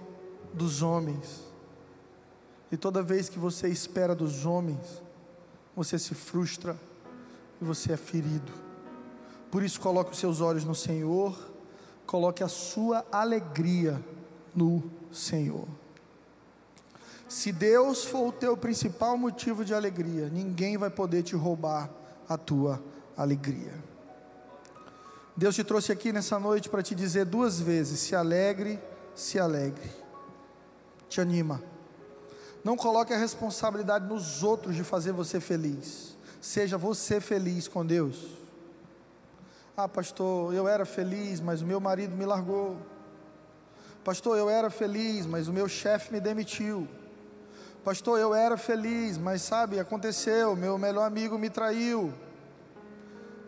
dos 0.54 0.84
homens. 0.84 1.42
E 2.72 2.78
toda 2.78 3.02
vez 3.02 3.28
que 3.28 3.40
você 3.40 3.68
espera 3.68 4.14
dos 4.14 4.46
homens, 4.46 5.02
você 5.76 5.98
se 5.98 6.14
frustra 6.14 6.78
e 7.60 7.66
você 7.66 7.94
é 7.94 7.98
ferido. 7.98 8.71
Por 9.52 9.62
isso, 9.62 9.82
coloque 9.82 10.12
os 10.12 10.18
seus 10.18 10.40
olhos 10.40 10.64
no 10.64 10.74
Senhor, 10.74 11.38
coloque 12.08 12.42
a 12.42 12.48
sua 12.48 13.06
alegria 13.12 14.02
no 14.56 14.82
Senhor. 15.12 15.68
Se 17.28 17.52
Deus 17.52 18.04
for 18.04 18.28
o 18.28 18.32
teu 18.32 18.58
principal 18.58 19.18
motivo 19.18 19.64
de 19.64 19.74
alegria, 19.74 20.30
ninguém 20.30 20.78
vai 20.78 20.90
poder 20.90 21.24
te 21.24 21.36
roubar 21.36 21.90
a 22.28 22.38
tua 22.38 22.82
alegria. 23.16 23.74
Deus 25.36 25.56
te 25.56 25.64
trouxe 25.64 25.92
aqui 25.92 26.12
nessa 26.12 26.40
noite 26.40 26.70
para 26.70 26.84
te 26.84 26.94
dizer 26.94 27.26
duas 27.26 27.60
vezes: 27.60 28.00
se 28.00 28.16
alegre, 28.16 28.80
se 29.16 29.40
alegre. 29.40 29.90
Te 31.10 31.20
anima. 31.20 31.62
Não 32.64 32.78
coloque 32.78 33.14
a 33.14 33.18
responsabilidade 33.18 34.06
nos 34.06 34.44
outros 34.44 34.76
de 34.76 34.84
fazer 34.84 35.12
você 35.12 35.40
feliz. 35.40 36.16
Seja 36.42 36.78
você 36.78 37.20
feliz 37.20 37.68
com 37.68 37.86
Deus. 37.86 38.41
Ah, 39.76 39.88
pastor, 39.88 40.54
eu 40.54 40.68
era 40.68 40.86
feliz, 40.86 41.40
mas 41.40 41.62
o 41.62 41.66
meu 41.66 41.80
marido 41.80 42.16
me 42.16 42.26
largou. 42.26 42.78
Pastor, 44.04 44.38
eu 44.38 44.50
era 44.50 44.70
feliz, 44.70 45.26
mas 45.26 45.48
o 45.48 45.54
meu 45.54 45.68
chefe 45.68 46.12
me 46.12 46.20
demitiu. 46.20 46.88
Pastor, 47.84 48.20
eu 48.20 48.36
era 48.36 48.58
feliz, 48.58 49.18
mas 49.18 49.42
sabe, 49.42 49.80
aconteceu, 49.80 50.56
meu 50.56 50.78
melhor 50.78 51.06
amigo 51.06 51.38
me 51.38 51.50
traiu. 51.50 52.14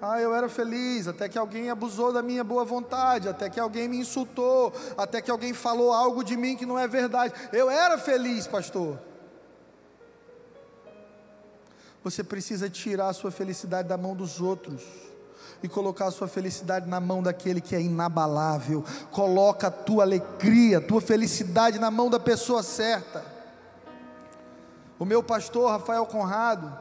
Ah, 0.01 0.19
eu 0.19 0.33
era 0.33 0.49
feliz, 0.49 1.07
até 1.07 1.29
que 1.29 1.37
alguém 1.37 1.69
abusou 1.69 2.11
da 2.11 2.21
minha 2.21 2.43
boa 2.43 2.63
vontade, 2.63 3.27
até 3.29 3.49
que 3.49 3.59
alguém 3.59 3.87
me 3.87 3.97
insultou, 3.97 4.73
até 4.97 5.21
que 5.21 5.31
alguém 5.31 5.53
falou 5.53 5.93
algo 5.93 6.23
de 6.23 6.35
mim 6.35 6.55
que 6.55 6.65
não 6.65 6.79
é 6.79 6.87
verdade. 6.87 7.33
Eu 7.51 7.69
era 7.69 7.97
feliz, 7.97 8.47
pastor. 8.47 8.99
Você 12.03 12.23
precisa 12.23 12.69
tirar 12.69 13.09
a 13.09 13.13
sua 13.13 13.31
felicidade 13.31 13.87
da 13.87 13.97
mão 13.97 14.15
dos 14.15 14.41
outros 14.41 15.12
e 15.63 15.69
colocar 15.69 16.07
a 16.07 16.11
sua 16.11 16.27
felicidade 16.27 16.89
na 16.89 16.99
mão 16.99 17.23
daquele 17.23 17.61
que 17.61 17.73
é 17.73 17.81
inabalável. 17.81 18.83
Coloca 19.09 19.67
a 19.67 19.71
tua 19.71 20.03
alegria, 20.03 20.79
a 20.79 20.81
tua 20.81 20.99
felicidade 20.99 21.79
na 21.79 21.89
mão 21.89 22.09
da 22.09 22.19
pessoa 22.19 22.61
certa. 22.61 23.23
O 24.99 25.05
meu 25.05 25.23
pastor 25.23 25.71
Rafael 25.71 26.05
Conrado 26.05 26.77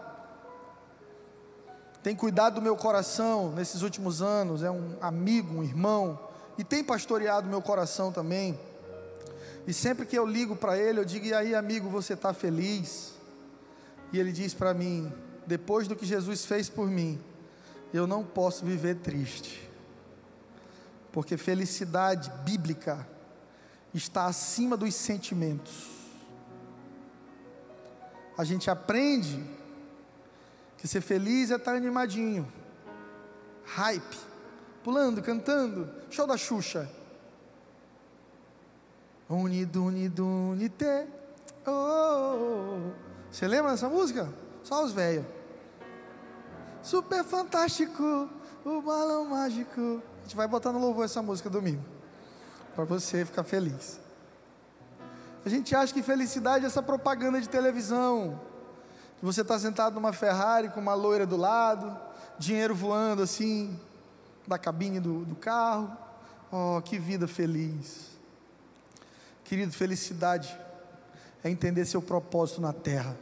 tem 2.03 2.17
cuidado 2.17 2.57
do 2.57 2.63
meu 2.63 2.77
coração 2.77 3.53
nesses 3.53 3.83
últimos 3.83 4.21
anos, 4.21 4.65
é 4.65 4.71
um 4.71 4.97
amigo, 5.01 5.61
um 5.61 5.63
irmão, 5.63 6.19
e 6.59 6.65
tem 6.65 6.83
pastoreado 6.83 7.49
meu 7.49 7.63
coração 7.63 8.11
também. 8.11 8.59
E 9.65 9.73
sempre 9.73 10.05
que 10.05 10.19
eu 10.19 10.27
ligo 10.27 10.57
para 10.57 10.77
ele, 10.77 10.99
eu 10.99 11.05
digo: 11.05 11.25
E 11.25 11.33
aí, 11.33 11.55
amigo, 11.55 11.89
você 11.89 12.15
está 12.15 12.35
feliz? 12.35 13.13
E 14.13 14.19
ele 14.19 14.33
diz 14.33 14.53
para 14.53 14.75
mim: 14.75 15.13
Depois 15.47 15.87
do 15.87 15.95
que 15.95 16.05
Jesus 16.05 16.45
fez 16.45 16.69
por 16.69 16.89
mim, 16.89 17.21
eu 17.93 18.07
não 18.07 18.25
posso 18.25 18.65
viver 18.65 18.97
triste, 18.97 19.69
porque 21.13 21.37
felicidade 21.37 22.31
bíblica 22.45 23.07
está 23.93 24.27
acima 24.27 24.77
dos 24.77 24.95
sentimentos. 24.95 25.91
A 28.37 28.45
gente 28.45 28.71
aprende 28.71 29.45
que 30.79 30.89
ser 30.89 31.03
feliz 31.03 31.51
é 31.51 31.57
estar 31.57 31.75
animadinho, 31.75 32.51
hype, 33.65 34.17
pulando, 34.83 35.23
cantando, 35.23 35.89
show 36.11 36.27
da 36.27 36.37
Xuxa. 36.37 36.91
Unido, 39.29 39.85
unido, 39.85 40.27
unite. 40.27 40.85
Oh, 41.67 41.71
oh, 41.71 42.91
oh. 42.91 42.93
Você 43.31 43.47
lembra 43.47 43.71
dessa 43.71 43.89
música? 43.89 44.33
Só 44.63 44.85
os 44.85 44.93
velhos 44.93 45.25
super 46.83 47.25
fantástico, 47.25 48.29
o 48.65 48.83
balão 48.83 49.25
mágico. 49.27 50.03
A 50.19 50.23
gente 50.23 50.37
vai 50.37 50.47
botar 50.47 50.73
no 50.73 50.79
louvor 50.79 51.05
essa 51.05 51.23
música 51.23 51.49
domingo, 51.49 51.85
para 52.75 52.85
você 52.85 53.25
ficar 53.25 53.45
feliz. 53.45 54.01
A 55.45 55.49
gente 55.49 55.75
acha 55.75 55.93
que 55.93 56.03
felicidade 56.03 56.65
é 56.65 56.69
essa 56.69 56.83
propaganda 56.83 57.41
de 57.41 57.49
televisão. 57.49 58.41
Você 59.23 59.43
está 59.43 59.59
sentado 59.59 59.95
numa 59.95 60.13
Ferrari 60.13 60.69
com 60.69 60.81
uma 60.81 60.95
loira 60.95 61.27
do 61.27 61.37
lado, 61.37 61.97
dinheiro 62.39 62.75
voando 62.75 63.23
assim, 63.23 63.79
da 64.47 64.59
cabine 64.59 65.01
do, 65.01 65.25
do 65.25 65.37
carro. 65.37 65.97
Oh, 66.51 66.81
que 66.83 66.99
vida 66.99 67.27
feliz. 67.27 68.11
Querido, 69.45 69.73
felicidade 69.73 70.57
é 71.43 71.51
entender 71.51 71.85
seu 71.85 72.03
propósito 72.03 72.61
na 72.61 72.73
terra. 72.73 73.17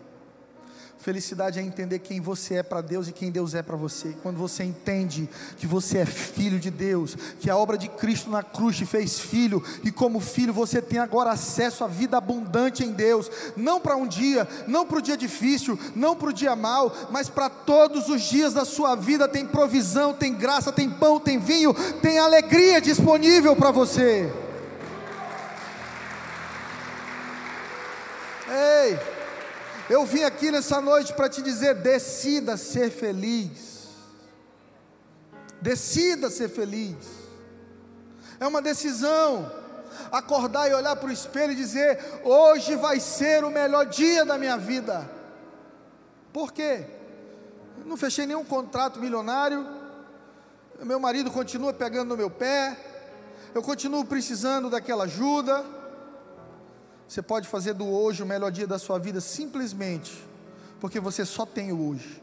Felicidade 1.00 1.58
é 1.58 1.62
entender 1.62 1.98
quem 2.00 2.20
você 2.20 2.56
é 2.56 2.62
para 2.62 2.82
Deus 2.82 3.08
e 3.08 3.12
quem 3.12 3.30
Deus 3.30 3.54
é 3.54 3.62
para 3.62 3.74
você. 3.74 4.14
Quando 4.22 4.36
você 4.36 4.64
entende 4.64 5.26
que 5.56 5.66
você 5.66 5.98
é 5.98 6.04
filho 6.04 6.60
de 6.60 6.70
Deus, 6.70 7.16
que 7.40 7.48
a 7.48 7.56
obra 7.56 7.78
de 7.78 7.88
Cristo 7.88 8.28
na 8.28 8.42
cruz 8.42 8.76
te 8.76 8.84
fez 8.84 9.18
filho, 9.18 9.64
e 9.82 9.90
como 9.90 10.20
filho 10.20 10.52
você 10.52 10.82
tem 10.82 10.98
agora 10.98 11.30
acesso 11.30 11.84
à 11.84 11.86
vida 11.86 12.18
abundante 12.18 12.84
em 12.84 12.92
Deus, 12.92 13.30
não 13.56 13.80
para 13.80 13.96
um 13.96 14.06
dia, 14.06 14.46
não 14.66 14.84
para 14.84 14.98
o 14.98 15.02
dia 15.02 15.16
difícil, 15.16 15.78
não 15.96 16.14
para 16.14 16.28
o 16.28 16.34
dia 16.34 16.54
mal, 16.54 16.94
mas 17.10 17.30
para 17.30 17.48
todos 17.48 18.10
os 18.10 18.20
dias 18.20 18.52
da 18.52 18.66
sua 18.66 18.94
vida 18.94 19.26
tem 19.26 19.46
provisão, 19.46 20.12
tem 20.12 20.34
graça, 20.34 20.70
tem 20.70 20.90
pão, 20.90 21.18
tem 21.18 21.38
vinho, 21.38 21.72
tem 22.02 22.18
alegria 22.18 22.78
disponível 22.78 23.56
para 23.56 23.70
você. 23.70 24.30
Ei! 28.50 29.19
Eu 29.90 30.06
vim 30.06 30.22
aqui 30.22 30.52
nessa 30.52 30.80
noite 30.80 31.12
para 31.12 31.28
te 31.28 31.42
dizer: 31.42 31.74
decida 31.74 32.56
ser 32.56 32.92
feliz. 32.92 33.88
Decida 35.60 36.30
ser 36.30 36.48
feliz. 36.48 36.94
É 38.38 38.46
uma 38.46 38.62
decisão. 38.62 39.50
Acordar 40.12 40.70
e 40.70 40.74
olhar 40.74 40.94
para 40.94 41.08
o 41.08 41.12
espelho 41.12 41.52
e 41.52 41.56
dizer: 41.56 41.98
hoje 42.22 42.76
vai 42.76 43.00
ser 43.00 43.42
o 43.42 43.50
melhor 43.50 43.84
dia 43.86 44.24
da 44.24 44.38
minha 44.38 44.56
vida. 44.56 45.10
Por 46.32 46.52
quê? 46.52 46.84
Eu 47.80 47.84
não 47.84 47.96
fechei 47.96 48.26
nenhum 48.26 48.44
contrato 48.44 49.00
milionário. 49.00 49.66
Meu 50.84 51.00
marido 51.00 51.32
continua 51.32 51.72
pegando 51.72 52.10
no 52.10 52.16
meu 52.16 52.30
pé. 52.30 52.76
Eu 53.52 53.60
continuo 53.60 54.04
precisando 54.04 54.70
daquela 54.70 55.02
ajuda 55.02 55.79
você 57.10 57.20
pode 57.20 57.48
fazer 57.48 57.72
do 57.72 57.88
hoje 57.88 58.22
o 58.22 58.26
melhor 58.26 58.52
dia 58.52 58.68
da 58.68 58.78
sua 58.78 58.96
vida 58.96 59.20
simplesmente 59.20 60.24
porque 60.78 61.00
você 61.00 61.24
só 61.24 61.44
tem 61.44 61.72
o 61.72 61.88
hoje. 61.88 62.22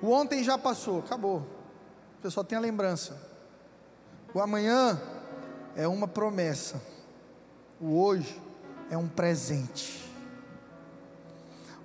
O 0.00 0.10
ontem 0.10 0.42
já 0.42 0.56
passou, 0.56 1.00
acabou. 1.00 1.46
Você 2.18 2.30
só 2.30 2.42
tem 2.42 2.56
a 2.56 2.60
lembrança. 2.60 3.14
O 4.32 4.40
amanhã 4.40 4.98
é 5.76 5.86
uma 5.86 6.08
promessa. 6.08 6.80
O 7.78 8.00
hoje 8.00 8.40
é 8.88 8.96
um 8.96 9.06
presente. 9.06 10.10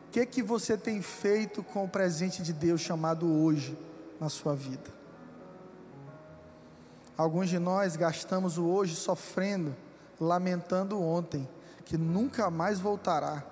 O 0.08 0.12
que 0.12 0.26
que 0.26 0.42
você 0.42 0.78
tem 0.78 1.02
feito 1.02 1.62
com 1.62 1.84
o 1.84 1.90
presente 1.90 2.42
de 2.42 2.54
Deus 2.54 2.80
chamado 2.80 3.30
hoje 3.30 3.78
na 4.22 4.30
sua 4.30 4.56
vida? 4.56 4.90
Alguns 7.18 7.50
de 7.50 7.60
nós 7.60 7.98
gastamos 7.98 8.58
o 8.58 8.66
hoje 8.68 8.96
sofrendo 8.96 9.76
lamentando 10.22 11.02
ontem, 11.02 11.50
que 11.84 11.98
nunca 11.98 12.52
mais 12.52 12.80
voltará. 12.80 13.44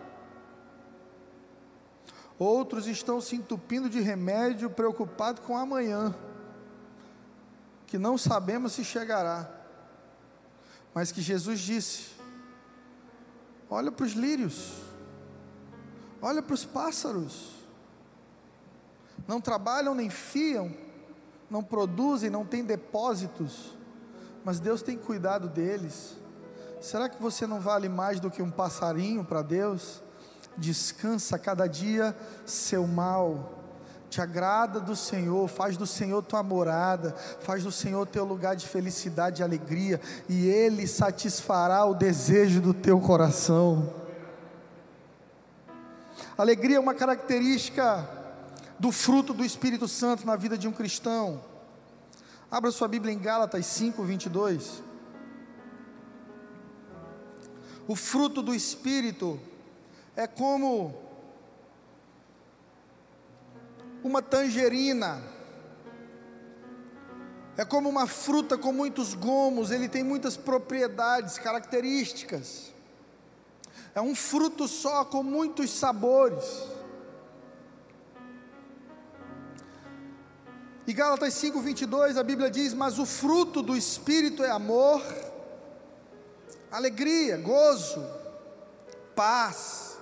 Outros 2.37 2.85
estão 2.85 3.19
se 3.19 3.35
entupindo 3.35 3.89
de 3.89 3.99
remédio, 3.99 4.69
preocupados 4.69 5.43
com 5.43 5.57
amanhã, 5.57 6.15
que 7.87 7.97
não 7.97 8.17
sabemos 8.17 8.73
se 8.73 8.85
chegará. 8.85 9.49
Mas 10.93 11.11
que 11.11 11.21
Jesus 11.21 11.59
disse: 11.59 12.11
olha 13.67 13.91
para 13.91 14.05
os 14.05 14.13
lírios, 14.13 14.75
olha 16.21 16.41
para 16.41 16.53
os 16.53 16.65
pássaros, 16.65 17.55
não 19.27 19.41
trabalham 19.41 19.95
nem 19.95 20.09
fiam, 20.09 20.71
não 21.49 21.63
produzem, 21.63 22.29
não 22.29 22.45
têm 22.45 22.63
depósitos, 22.63 23.75
mas 24.45 24.59
Deus 24.59 24.83
tem 24.83 24.97
cuidado 24.97 25.49
deles. 25.49 26.19
Será 26.81 27.09
que 27.09 27.21
você 27.21 27.45
não 27.45 27.59
vale 27.59 27.89
mais 27.89 28.19
do 28.19 28.31
que 28.31 28.41
um 28.41 28.49
passarinho 28.49 29.23
para 29.23 29.41
Deus? 29.41 30.01
Descansa 30.57 31.37
cada 31.37 31.67
dia 31.67 32.15
seu 32.45 32.87
mal. 32.87 33.55
Te 34.09 34.21
agrada 34.21 34.79
do 34.79 34.95
Senhor, 34.95 35.47
faz 35.47 35.77
do 35.77 35.85
Senhor 35.85 36.23
tua 36.23 36.41
morada, 36.41 37.13
faz 37.41 37.63
do 37.63 37.71
Senhor 37.71 38.07
teu 38.07 38.25
lugar 38.25 38.55
de 38.55 38.67
felicidade 38.67 39.41
e 39.41 39.43
alegria, 39.43 40.01
e 40.27 40.47
Ele 40.47 40.87
satisfará 40.87 41.85
o 41.85 41.93
desejo 41.93 42.59
do 42.59 42.73
teu 42.73 42.99
coração. 42.99 43.93
Alegria 46.35 46.77
é 46.77 46.79
uma 46.79 46.95
característica 46.95 48.09
do 48.79 48.91
fruto 48.91 49.33
do 49.33 49.45
Espírito 49.45 49.87
Santo 49.87 50.25
na 50.25 50.35
vida 50.35 50.57
de 50.57 50.67
um 50.67 50.71
cristão. 50.71 51.41
Abra 52.49 52.71
sua 52.71 52.87
Bíblia 52.87 53.13
em 53.13 53.19
Gálatas 53.19 53.65
5, 53.67 54.01
22. 54.03 54.88
O 57.89 57.95
fruto 57.95 58.43
do 58.43 58.53
Espírito 58.53 59.39
é 60.15 60.27
como 60.27 60.93
uma 64.03 64.21
tangerina, 64.21 65.19
é 67.57 67.65
como 67.65 67.89
uma 67.89 68.05
fruta 68.05 68.59
com 68.59 68.71
muitos 68.71 69.15
gomos, 69.15 69.71
ele 69.71 69.89
tem 69.89 70.03
muitas 70.03 70.37
propriedades, 70.37 71.39
características. 71.39 72.71
É 73.95 73.99
um 73.99 74.13
fruto 74.13 74.67
só 74.67 75.03
com 75.03 75.23
muitos 75.23 75.71
sabores. 75.71 76.45
E 80.85 80.93
Gálatas 80.93 81.33
5:22 81.33 82.17
a 82.17 82.23
Bíblia 82.23 82.51
diz: 82.51 82.71
"Mas 82.75 82.99
o 82.99 83.05
fruto 83.07 83.63
do 83.63 83.75
espírito 83.75 84.43
é 84.43 84.51
amor, 84.51 85.01
alegria, 86.71 87.37
gozo, 87.37 88.05
paz, 89.15 89.97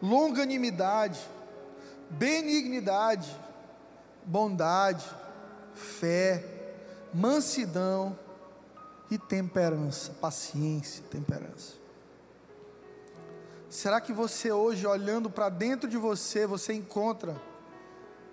longanimidade, 0.00 1.20
benignidade, 2.10 3.34
bondade, 4.24 5.08
fé, 5.74 6.44
mansidão 7.12 8.18
e 9.10 9.18
temperança, 9.18 10.12
paciência, 10.20 11.04
temperança. 11.10 11.74
Será 13.68 14.00
que 14.00 14.12
você 14.12 14.52
hoje, 14.52 14.86
olhando 14.86 15.30
para 15.30 15.48
dentro 15.48 15.88
de 15.88 15.96
você, 15.96 16.46
você 16.46 16.74
encontra 16.74 17.40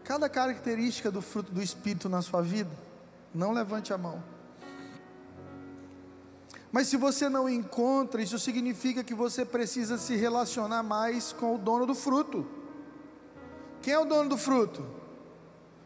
cada 0.03 0.27
característica 0.27 1.09
do 1.09 1.21
fruto 1.21 1.51
do 1.51 1.61
Espírito 1.61 2.09
na 2.09 2.21
sua 2.21 2.41
vida? 2.41 2.71
Não 3.33 3.51
levante 3.51 3.93
a 3.93 3.97
mão. 3.97 4.21
Mas 6.71 6.87
se 6.87 6.97
você 6.97 7.27
não 7.27 7.49
encontra, 7.49 8.21
isso 8.21 8.37
significa 8.37 9.03
que 9.03 9.13
você 9.13 9.43
precisa 9.43 9.97
se 9.97 10.15
relacionar 10.15 10.83
mais 10.83 11.33
com 11.33 11.55
o 11.55 11.57
dono 11.57 11.85
do 11.85 11.95
fruto. 11.95 12.45
Quem 13.81 13.93
é 13.93 13.99
o 13.99 14.05
dono 14.05 14.29
do 14.29 14.37
fruto? 14.37 14.85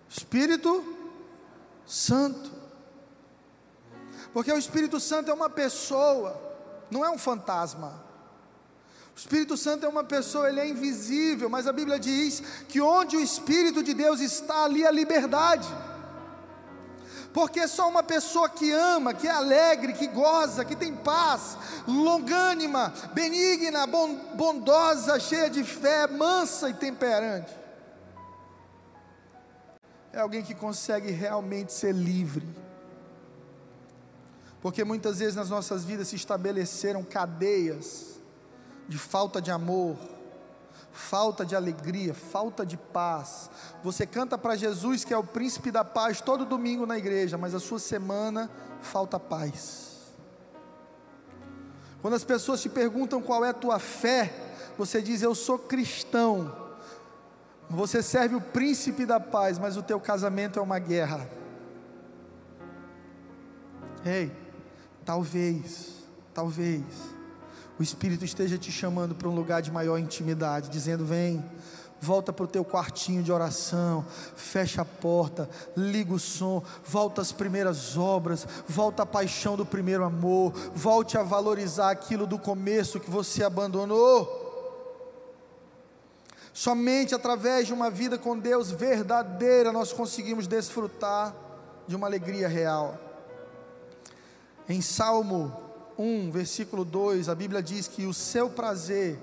Espírito 0.09 0.83
Santo. 1.85 2.51
Porque 4.33 4.51
o 4.51 4.57
Espírito 4.57 4.99
Santo 4.99 5.29
é 5.31 5.33
uma 5.33 5.49
pessoa, 5.49 6.41
não 6.91 7.05
é 7.05 7.09
um 7.09 7.17
fantasma. 7.17 8.03
O 9.15 9.17
Espírito 9.17 9.55
Santo 9.55 9.85
é 9.85 9.89
uma 9.89 10.03
pessoa, 10.03 10.49
ele 10.49 10.59
é 10.59 10.67
invisível, 10.67 11.49
mas 11.49 11.67
a 11.67 11.71
Bíblia 11.71 11.99
diz 11.99 12.41
que 12.67 12.81
onde 12.81 13.15
o 13.15 13.21
Espírito 13.21 13.83
de 13.83 13.93
Deus 13.93 14.19
está, 14.19 14.63
ali 14.63 14.85
a 14.85 14.91
liberdade. 14.91 15.67
Porque 17.33 17.67
só 17.67 17.89
uma 17.89 18.03
pessoa 18.03 18.47
que 18.47 18.71
ama, 18.71 19.13
que 19.13 19.27
é 19.27 19.31
alegre, 19.31 19.93
que 19.93 20.07
goza, 20.07 20.63
que 20.63 20.75
tem 20.75 20.95
paz, 20.95 21.57
longânima, 21.87 22.93
benigna, 23.13 23.87
bondosa, 24.35 25.19
cheia 25.19 25.49
de 25.49 25.63
fé, 25.63 26.05
mansa 26.05 26.69
e 26.69 26.73
temperante, 26.75 27.51
é 30.13 30.19
alguém 30.19 30.43
que 30.43 30.53
consegue 30.53 31.09
realmente 31.09 31.73
ser 31.73 31.91
livre. 31.91 32.47
Porque 34.61 34.83
muitas 34.83 35.17
vezes 35.17 35.35
nas 35.35 35.49
nossas 35.49 35.83
vidas 35.83 36.09
se 36.09 36.15
estabeleceram 36.15 37.03
cadeias 37.03 38.19
de 38.87 38.97
falta 38.97 39.41
de 39.41 39.49
amor, 39.49 39.97
falta 40.93 41.43
de 41.43 41.55
alegria, 41.55 42.13
falta 42.13 42.65
de 42.65 42.77
paz. 42.77 43.49
Você 43.83 44.05
canta 44.05 44.37
para 44.37 44.55
Jesus 44.55 45.03
que 45.03 45.13
é 45.13 45.17
o 45.17 45.23
príncipe 45.23 45.71
da 45.71 45.83
paz 45.83 46.21
todo 46.21 46.45
domingo 46.45 46.85
na 46.85 46.97
igreja, 46.97 47.37
mas 47.37 47.55
a 47.55 47.59
sua 47.59 47.79
semana 47.79 48.49
falta 48.81 49.19
paz. 49.19 50.13
Quando 52.01 52.13
as 52.13 52.23
pessoas 52.23 52.61
te 52.61 52.69
perguntam 52.69 53.21
qual 53.21 53.43
é 53.43 53.49
a 53.49 53.53
tua 53.53 53.79
fé, 53.79 54.33
você 54.77 55.01
diz 55.01 55.21
eu 55.21 55.33
sou 55.33 55.57
cristão. 55.57 56.61
Você 57.69 58.03
serve 58.03 58.35
o 58.35 58.41
príncipe 58.41 59.05
da 59.05 59.19
paz, 59.19 59.57
mas 59.57 59.77
o 59.77 59.83
teu 59.83 59.99
casamento 59.99 60.59
é 60.59 60.61
uma 60.61 60.77
guerra. 60.77 61.27
Ei, 64.05 64.31
talvez, 65.05 65.93
talvez 66.33 66.83
o 67.79 67.83
Espírito 67.83 68.23
esteja 68.23 68.57
te 68.57 68.71
chamando 68.71 69.15
para 69.15 69.27
um 69.27 69.35
lugar 69.35 69.61
de 69.61 69.71
maior 69.71 69.97
intimidade, 69.97 70.69
dizendo: 70.69 71.05
vem, 71.05 71.43
volta 71.99 72.33
para 72.33 72.45
o 72.45 72.47
teu 72.47 72.63
quartinho 72.63 73.23
de 73.23 73.31
oração, 73.31 74.05
fecha 74.35 74.81
a 74.81 74.85
porta, 74.85 75.49
liga 75.75 76.13
o 76.13 76.19
som, 76.19 76.61
volta 76.85 77.21
às 77.21 77.31
primeiras 77.31 77.97
obras, 77.97 78.45
volta 78.67 79.03
à 79.03 79.05
paixão 79.05 79.55
do 79.55 79.65
primeiro 79.65 80.03
amor, 80.03 80.53
volte 80.75 81.17
a 81.17 81.23
valorizar 81.23 81.89
aquilo 81.89 82.27
do 82.27 82.37
começo 82.37 82.99
que 82.99 83.09
você 83.09 83.43
abandonou. 83.43 84.41
Somente 86.53 87.15
através 87.15 87.65
de 87.65 87.73
uma 87.73 87.89
vida 87.89 88.15
com 88.15 88.37
Deus 88.37 88.69
verdadeira 88.69 89.71
nós 89.71 89.91
conseguimos 89.91 90.45
desfrutar 90.45 91.33
de 91.87 91.95
uma 91.95 92.05
alegria 92.05 92.47
real. 92.47 92.99
Em 94.69 94.79
Salmo 94.79 95.62
1, 95.97 96.31
versículo 96.31 96.83
2, 96.83 97.29
a 97.29 97.35
Bíblia 97.35 97.61
diz 97.61 97.87
que 97.87 98.05
o 98.05 98.13
seu 98.13 98.49
prazer, 98.49 99.19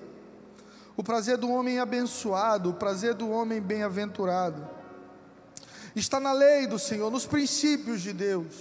o 0.97 1.03
prazer 1.03 1.37
do 1.37 1.51
homem 1.51 1.79
abençoado, 1.79 2.71
o 2.71 2.75
prazer 2.75 3.15
do 3.15 3.31
homem 3.31 3.61
bem-aventurado, 3.61 4.69
está 5.95 6.21
na 6.21 6.33
lei 6.33 6.67
do 6.67 6.79
Senhor, 6.79 7.11
nos 7.11 7.27
princípios 7.27 8.01
de 8.01 8.13
Deus, 8.13 8.55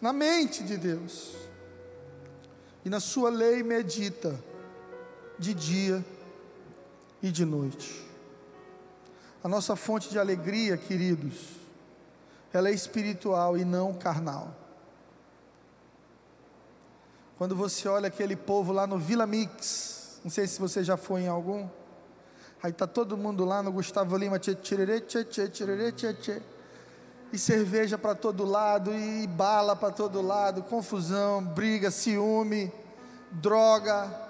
na 0.00 0.12
mente 0.12 0.62
de 0.62 0.76
Deus, 0.76 1.34
e 2.84 2.90
na 2.90 3.00
sua 3.00 3.30
lei 3.30 3.62
medita 3.62 4.38
de 5.38 5.54
dia 5.54 6.04
e 7.22 7.30
de 7.30 7.44
noite. 7.44 8.04
A 9.42 9.48
nossa 9.48 9.76
fonte 9.76 10.08
de 10.08 10.18
alegria, 10.18 10.76
queridos, 10.76 11.34
ela 12.52 12.68
é 12.68 12.72
espiritual 12.72 13.58
e 13.58 13.64
não 13.64 13.94
carnal. 13.94 14.63
Quando 17.36 17.56
você 17.56 17.88
olha 17.88 18.08
aquele 18.08 18.36
povo 18.36 18.72
lá 18.72 18.86
no 18.86 18.98
Vila 18.98 19.26
Mix, 19.26 20.20
não 20.22 20.30
sei 20.30 20.46
se 20.46 20.60
você 20.60 20.84
já 20.84 20.96
foi 20.96 21.22
em 21.22 21.28
algum, 21.28 21.68
aí 22.62 22.72
tá 22.72 22.86
todo 22.86 23.16
mundo 23.16 23.44
lá 23.44 23.62
no 23.62 23.72
Gustavo 23.72 24.16
Lima, 24.16 24.38
tchê, 24.38 24.54
tchê, 24.54 25.00
tchê, 25.00 25.24
tchê, 25.24 25.48
tchê, 25.48 25.92
tchê, 25.92 26.14
tchê, 26.14 26.42
e 27.32 27.38
cerveja 27.38 27.98
para 27.98 28.14
todo 28.14 28.44
lado, 28.44 28.94
e 28.94 29.26
bala 29.26 29.74
para 29.74 29.90
todo 29.90 30.22
lado, 30.22 30.62
confusão, 30.62 31.42
briga, 31.42 31.90
ciúme, 31.90 32.72
droga, 33.32 34.24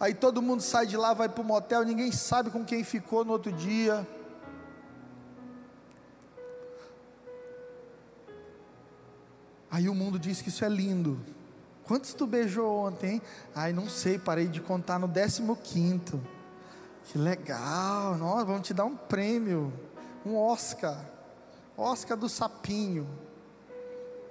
Aí 0.00 0.14
todo 0.14 0.40
mundo 0.40 0.62
sai 0.62 0.86
de 0.86 0.96
lá, 0.96 1.12
vai 1.12 1.28
para 1.28 1.42
o 1.42 1.44
motel, 1.44 1.84
ninguém 1.84 2.12
sabe 2.12 2.50
com 2.50 2.64
quem 2.64 2.84
ficou 2.84 3.24
no 3.24 3.32
outro 3.32 3.50
dia. 3.50 4.06
Aí 9.78 9.88
o 9.88 9.94
mundo 9.94 10.18
diz 10.18 10.42
que 10.42 10.48
isso 10.48 10.64
é 10.64 10.68
lindo. 10.68 11.20
Quantos 11.84 12.12
tu 12.12 12.26
beijou 12.26 12.84
ontem? 12.84 13.12
Hein? 13.12 13.22
Ai, 13.54 13.72
não 13.72 13.88
sei, 13.88 14.18
parei 14.18 14.48
de 14.48 14.60
contar 14.60 14.98
no 14.98 15.06
15. 15.06 16.20
Que 17.04 17.16
legal, 17.16 18.16
nós 18.16 18.44
vamos 18.44 18.66
te 18.66 18.74
dar 18.74 18.86
um 18.86 18.96
prêmio, 18.96 19.72
um 20.26 20.36
Oscar. 20.36 21.00
Oscar 21.76 22.16
do 22.16 22.28
sapinho, 22.28 23.08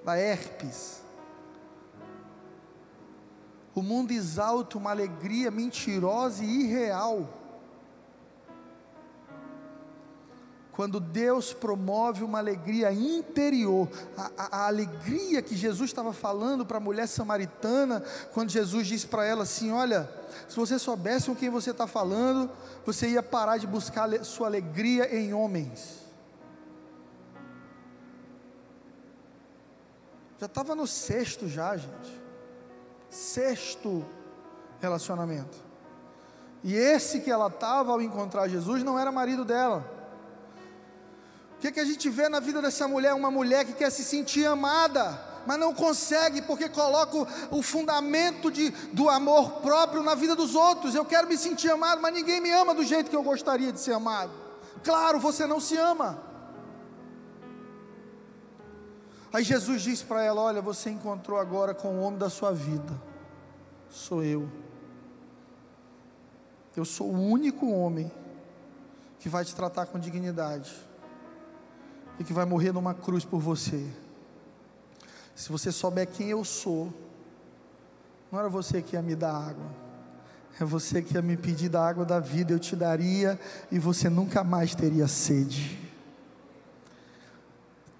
da 0.04 0.18
herpes. 0.18 1.00
O 3.74 3.80
mundo 3.80 4.10
exalta 4.10 4.76
uma 4.76 4.90
alegria 4.90 5.50
mentirosa 5.50 6.44
e 6.44 6.64
irreal. 6.64 7.26
Quando 10.78 11.00
Deus 11.00 11.52
promove 11.52 12.22
uma 12.22 12.38
alegria 12.38 12.92
interior, 12.92 13.88
a, 14.16 14.30
a, 14.38 14.56
a 14.58 14.66
alegria 14.68 15.42
que 15.42 15.56
Jesus 15.56 15.90
estava 15.90 16.12
falando 16.12 16.64
para 16.64 16.76
a 16.76 16.80
mulher 16.80 17.08
samaritana, 17.08 18.00
quando 18.32 18.50
Jesus 18.50 18.86
disse 18.86 19.04
para 19.04 19.24
ela 19.24 19.42
assim: 19.42 19.72
Olha, 19.72 20.08
se 20.48 20.54
você 20.54 20.78
soubesse 20.78 21.26
com 21.26 21.34
quem 21.34 21.50
você 21.50 21.72
está 21.72 21.88
falando, 21.88 22.48
você 22.86 23.08
ia 23.08 23.24
parar 23.24 23.56
de 23.56 23.66
buscar 23.66 24.08
sua 24.24 24.46
alegria 24.46 25.12
em 25.12 25.34
homens. 25.34 25.98
Já 30.38 30.46
estava 30.46 30.76
no 30.76 30.86
sexto, 30.86 31.48
já, 31.48 31.76
gente 31.76 32.22
sexto 33.10 34.06
relacionamento. 34.78 35.58
E 36.62 36.72
esse 36.72 37.18
que 37.18 37.32
ela 37.32 37.48
estava 37.48 37.90
ao 37.90 38.00
encontrar 38.00 38.46
Jesus 38.46 38.84
não 38.84 38.96
era 38.96 39.10
marido 39.10 39.44
dela. 39.44 39.97
O 41.58 41.60
que, 41.60 41.72
que 41.72 41.80
a 41.80 41.84
gente 41.84 42.08
vê 42.08 42.28
na 42.28 42.38
vida 42.38 42.62
dessa 42.62 42.86
mulher? 42.86 43.12
Uma 43.14 43.32
mulher 43.32 43.64
que 43.64 43.72
quer 43.72 43.90
se 43.90 44.04
sentir 44.04 44.46
amada, 44.46 45.20
mas 45.44 45.58
não 45.58 45.74
consegue 45.74 46.40
porque 46.40 46.68
coloca 46.68 47.26
o, 47.50 47.60
fundamento 47.62 48.48
de, 48.48 48.70
do 48.92 49.08
amor 49.08 49.54
próprio 49.60 50.04
na 50.04 50.14
vida 50.14 50.36
dos 50.36 50.54
outros. 50.54 50.94
Eu 50.94 51.04
quero 51.04 51.26
me 51.26 51.36
sentir 51.36 51.68
amado, 51.68 52.00
mas 52.00 52.14
ninguém 52.14 52.40
me 52.40 52.52
ama 52.52 52.76
do 52.76 52.84
jeito 52.84 53.10
que 53.10 53.16
eu 53.16 53.24
gostaria 53.24 53.72
de 53.72 53.80
ser 53.80 53.92
amado. 53.92 54.30
Claro, 54.84 55.18
você 55.18 55.48
não 55.48 55.58
se 55.58 55.76
ama. 55.76 56.22
Aí 59.32 59.42
Jesus 59.42 59.82
disse 59.82 60.04
para 60.04 60.22
ela: 60.22 60.40
Olha, 60.40 60.62
você 60.62 60.90
encontrou 60.90 61.40
agora 61.40 61.74
com 61.74 61.88
o 61.88 62.02
homem 62.02 62.20
da 62.20 62.30
sua 62.30 62.52
vida. 62.52 62.96
Sou 63.90 64.22
eu. 64.22 64.48
Eu 66.76 66.84
sou 66.84 67.08
o 67.08 67.20
único 67.20 67.68
homem 67.68 68.12
que 69.18 69.28
vai 69.28 69.44
te 69.44 69.56
tratar 69.56 69.86
com 69.86 69.98
dignidade 69.98 70.87
e 72.18 72.24
que 72.24 72.32
vai 72.32 72.44
morrer 72.44 72.72
numa 72.72 72.94
cruz 72.94 73.24
por 73.24 73.40
você. 73.40 73.84
Se 75.34 75.50
você 75.50 75.70
souber 75.70 76.06
quem 76.08 76.30
eu 76.30 76.44
sou, 76.44 76.92
não 78.30 78.40
era 78.40 78.48
você 78.48 78.82
que 78.82 78.96
ia 78.96 79.02
me 79.02 79.14
dar 79.14 79.34
água, 79.34 79.70
é 80.60 80.64
você 80.64 81.00
que 81.00 81.14
ia 81.14 81.22
me 81.22 81.36
pedir 81.36 81.68
da 81.68 81.86
água 81.86 82.04
da 82.04 82.18
vida, 82.18 82.52
eu 82.52 82.58
te 82.58 82.74
daria 82.74 83.38
e 83.70 83.78
você 83.78 84.10
nunca 84.10 84.42
mais 84.42 84.74
teria 84.74 85.06
sede. 85.06 85.78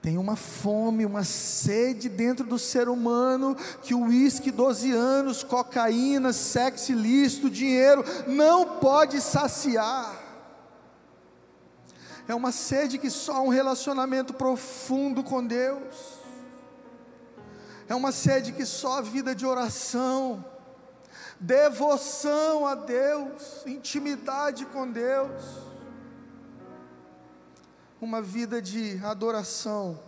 Tem 0.03 0.17
uma 0.17 0.37
fome, 0.37 1.05
uma 1.05 1.23
sede 1.25 2.09
dentro 2.09 2.45
do 2.47 2.59
ser 2.59 2.89
humano 2.89 3.57
que 3.83 3.95
o 3.95 4.07
uísque, 4.07 4.51
12 4.51 4.93
anos, 4.93 5.43
cocaína, 5.43 6.33
sexo 6.33 6.93
ilícito, 6.93 7.51
dinheiro 7.51 8.05
não 8.27 8.79
pode 8.79 9.21
saciar. 9.21 10.28
É 12.29 12.35
uma 12.35 12.53
sede 12.53 12.99
que 12.99 13.11
só 13.11 13.43
um 13.43 13.49
relacionamento 13.49 14.33
profundo 14.33 15.25
com 15.25 15.45
Deus. 15.45 16.19
É 17.89 17.95
uma 17.95 18.13
sede 18.13 18.53
que 18.53 18.65
só 18.65 18.99
a 18.99 19.01
vida 19.01 19.35
de 19.35 19.47
oração, 19.47 20.45
devoção 21.41 22.67
a 22.67 22.75
Deus, 22.75 23.67
intimidade 23.67 24.67
com 24.67 24.89
Deus 24.89 25.69
uma 28.01 28.23
vida 28.23 28.63
de 28.63 29.01
adoração 29.05 29.99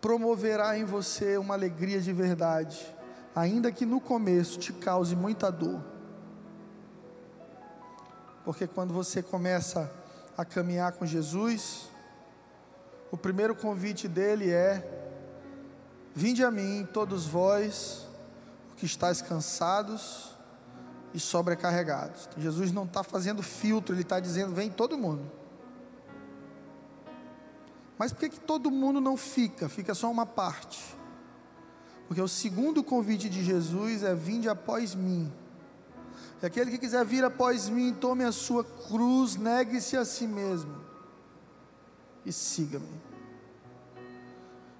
promoverá 0.00 0.78
em 0.78 0.84
você 0.84 1.36
uma 1.36 1.54
alegria 1.54 2.00
de 2.00 2.12
verdade, 2.12 2.94
ainda 3.34 3.70
que 3.70 3.84
no 3.84 4.00
começo 4.00 4.58
te 4.58 4.72
cause 4.72 5.14
muita 5.14 5.50
dor. 5.50 5.82
Porque 8.44 8.66
quando 8.66 8.92
você 8.92 9.22
começa 9.22 9.82
a 9.82 10.03
caminhar 10.42 10.92
com 10.92 11.04
Jesus, 11.04 11.90
o 13.12 13.16
primeiro 13.18 13.54
convite 13.54 14.08
dele 14.08 14.50
é: 14.50 14.82
Vinde 16.14 16.42
a 16.42 16.50
mim, 16.50 16.88
todos 16.90 17.26
vós 17.26 18.06
que 18.78 18.86
estáis 18.86 19.20
cansados 19.20 20.34
e 21.12 21.20
sobrecarregados. 21.20 22.28
Jesus 22.38 22.72
não 22.72 22.84
está 22.84 23.04
fazendo 23.04 23.42
filtro, 23.42 23.94
ele 23.94 24.00
está 24.00 24.18
dizendo: 24.18 24.54
Vem 24.54 24.70
todo 24.70 24.96
mundo. 24.96 25.30
Mas 27.98 28.12
por 28.12 28.20
que, 28.20 28.30
que 28.30 28.40
todo 28.40 28.70
mundo 28.70 29.00
não 29.00 29.16
fica? 29.16 29.68
Fica 29.68 29.94
só 29.94 30.10
uma 30.10 30.26
parte. 30.26 30.96
Porque 32.08 32.20
o 32.20 32.28
segundo 32.28 32.82
convite 32.82 33.28
de 33.28 33.44
Jesus 33.44 34.02
é: 34.02 34.14
vinde 34.14 34.48
após 34.48 34.94
mim. 34.94 35.32
E 36.44 36.46
aquele 36.46 36.70
que 36.70 36.76
quiser 36.76 37.02
vir 37.06 37.24
após 37.24 37.70
mim, 37.70 37.96
tome 37.98 38.22
a 38.22 38.30
sua 38.30 38.62
cruz, 38.62 39.34
negue-se 39.34 39.96
a 39.96 40.04
si 40.04 40.26
mesmo 40.26 40.76
e 42.22 42.30
siga-me. 42.30 43.00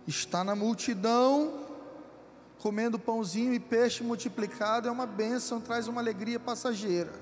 Está 0.07 0.45
na 0.45 0.55
multidão, 0.55 1.65
comendo 2.59 2.99
pãozinho 2.99 3.55
e 3.55 3.59
peixe 3.59 4.05
multiplicado, 4.05 4.89
é 4.89 4.91
uma 4.91 5.07
bênção, 5.07 5.59
traz 5.59 5.89
uma 5.89 6.03
alegria 6.03 6.39
passageira. 6.39 7.15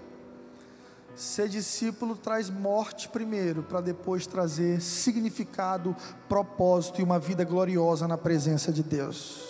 Ser 1.15 1.49
discípulo 1.49 2.17
traz 2.17 2.51
morte 2.51 3.09
primeiro, 3.09 3.63
para 3.63 3.81
depois 3.81 4.27
trazer 4.27 4.81
significado, 4.81 5.95
propósito 6.29 7.01
e 7.01 7.05
uma 7.05 7.21
vida 7.21 7.45
gloriosa 7.45 8.09
na 8.09 8.19
presença 8.19 8.73
de 8.73 8.83
Deus. 8.83 9.49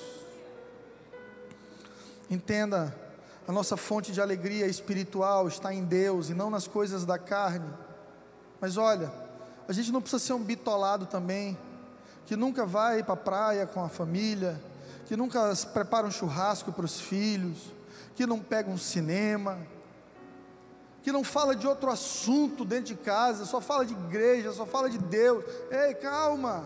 Entenda, 2.29 2.95
a 3.47 3.53
nossa 3.53 3.77
fonte 3.77 4.13
de 4.13 4.21
alegria 4.21 4.67
espiritual 4.67 5.49
está 5.49 5.73
em 5.73 5.85
Deus 5.85 6.31
e 6.31 6.35
não 6.35 6.51
nas 6.51 6.67
coisas 6.67 7.05
da 7.05 7.19
carne. 7.19 7.69
Mas 8.61 8.77
olha, 8.77 9.13
a 9.69 9.73
gente 9.73 9.91
não 9.91 10.01
precisa 10.01 10.23
ser 10.23 10.33
um 10.33 10.43
bitolado 10.43 11.07
também, 11.07 11.59
que 12.27 12.37
nunca 12.37 12.65
vai 12.65 13.03
para 13.03 13.15
a 13.15 13.17
praia 13.17 13.67
com 13.67 13.83
a 13.83 13.89
família, 13.89 14.61
que 15.07 15.17
nunca 15.17 15.53
prepara 15.73 16.07
um 16.07 16.11
churrasco 16.11 16.73
para 16.73 16.85
os 16.85 17.01
filhos, 17.01 17.59
que 18.15 18.27
não 18.27 18.39
pega 18.39 18.71
um 18.71 18.79
cinema 18.79 19.59
que 21.03 21.11
não 21.11 21.25
fala 21.25 21.55
de 21.57 21.67
outro 21.67 21.91
assunto 21.91 22.65
dentro 22.65 22.87
de 22.87 22.95
casa, 22.95 23.45
só 23.45 23.61
fala 23.61 23.85
de 23.85 23.93
igreja, 23.93 24.53
só 24.53 24.65
fala 24.65 24.89
de 24.89 24.99
Deus. 24.99 25.45
Ei, 25.71 25.95
calma. 25.95 26.65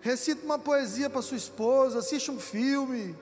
Recita 0.00 0.44
uma 0.44 0.58
poesia 0.58 1.10
para 1.10 1.20
sua 1.20 1.36
esposa, 1.36 1.98
assiste 1.98 2.30
um 2.30 2.38
filme. 2.38 3.16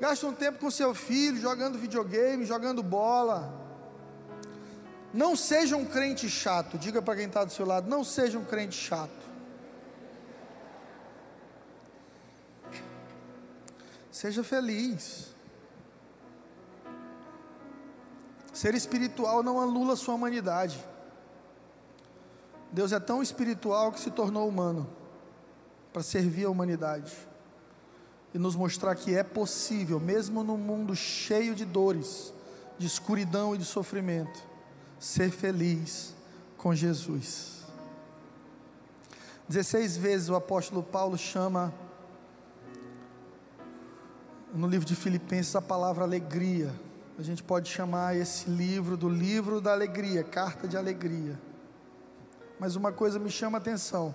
Gasta 0.00 0.26
um 0.26 0.32
tempo 0.32 0.58
com 0.58 0.70
seu 0.70 0.94
filho, 0.94 1.38
jogando 1.38 1.78
videogame, 1.78 2.46
jogando 2.46 2.82
bola. 2.82 3.52
Não 5.12 5.36
seja 5.36 5.76
um 5.76 5.84
crente 5.84 6.26
chato. 6.26 6.78
Diga 6.78 7.02
para 7.02 7.16
quem 7.16 7.26
está 7.26 7.44
do 7.44 7.52
seu 7.52 7.66
lado: 7.66 7.86
não 7.88 8.02
seja 8.02 8.38
um 8.38 8.44
crente 8.44 8.74
chato. 8.74 9.20
Seja 14.10 14.42
feliz. 14.42 15.34
Ser 18.54 18.74
espiritual 18.74 19.42
não 19.42 19.60
anula 19.60 19.96
sua 19.96 20.14
humanidade. 20.14 20.82
Deus 22.72 22.92
é 22.92 23.00
tão 23.00 23.22
espiritual 23.22 23.92
que 23.92 24.00
se 24.00 24.10
tornou 24.10 24.48
humano 24.48 24.88
para 25.92 26.02
servir 26.02 26.46
a 26.46 26.50
humanidade 26.50 27.29
e 28.32 28.38
nos 28.38 28.54
mostrar 28.54 28.94
que 28.94 29.14
é 29.14 29.22
possível, 29.22 29.98
mesmo 29.98 30.44
no 30.44 30.56
mundo 30.56 30.94
cheio 30.94 31.54
de 31.54 31.64
dores, 31.64 32.32
de 32.78 32.86
escuridão 32.86 33.54
e 33.54 33.58
de 33.58 33.64
sofrimento, 33.64 34.40
ser 34.98 35.30
feliz 35.30 36.14
com 36.56 36.74
Jesus. 36.74 37.60
16 39.48 39.96
vezes 39.96 40.28
o 40.28 40.36
apóstolo 40.36 40.82
Paulo 40.82 41.18
chama 41.18 41.74
no 44.54 44.66
livro 44.66 44.86
de 44.86 44.94
Filipenses 44.94 45.56
a 45.56 45.62
palavra 45.62 46.04
alegria. 46.04 46.72
A 47.18 47.22
gente 47.22 47.42
pode 47.42 47.68
chamar 47.68 48.16
esse 48.16 48.48
livro 48.48 48.96
do 48.96 49.08
livro 49.08 49.60
da 49.60 49.72
alegria, 49.72 50.22
carta 50.22 50.68
de 50.68 50.76
alegria. 50.76 51.38
Mas 52.58 52.76
uma 52.76 52.92
coisa 52.92 53.18
me 53.18 53.30
chama 53.30 53.58
a 53.58 53.60
atenção. 53.60 54.14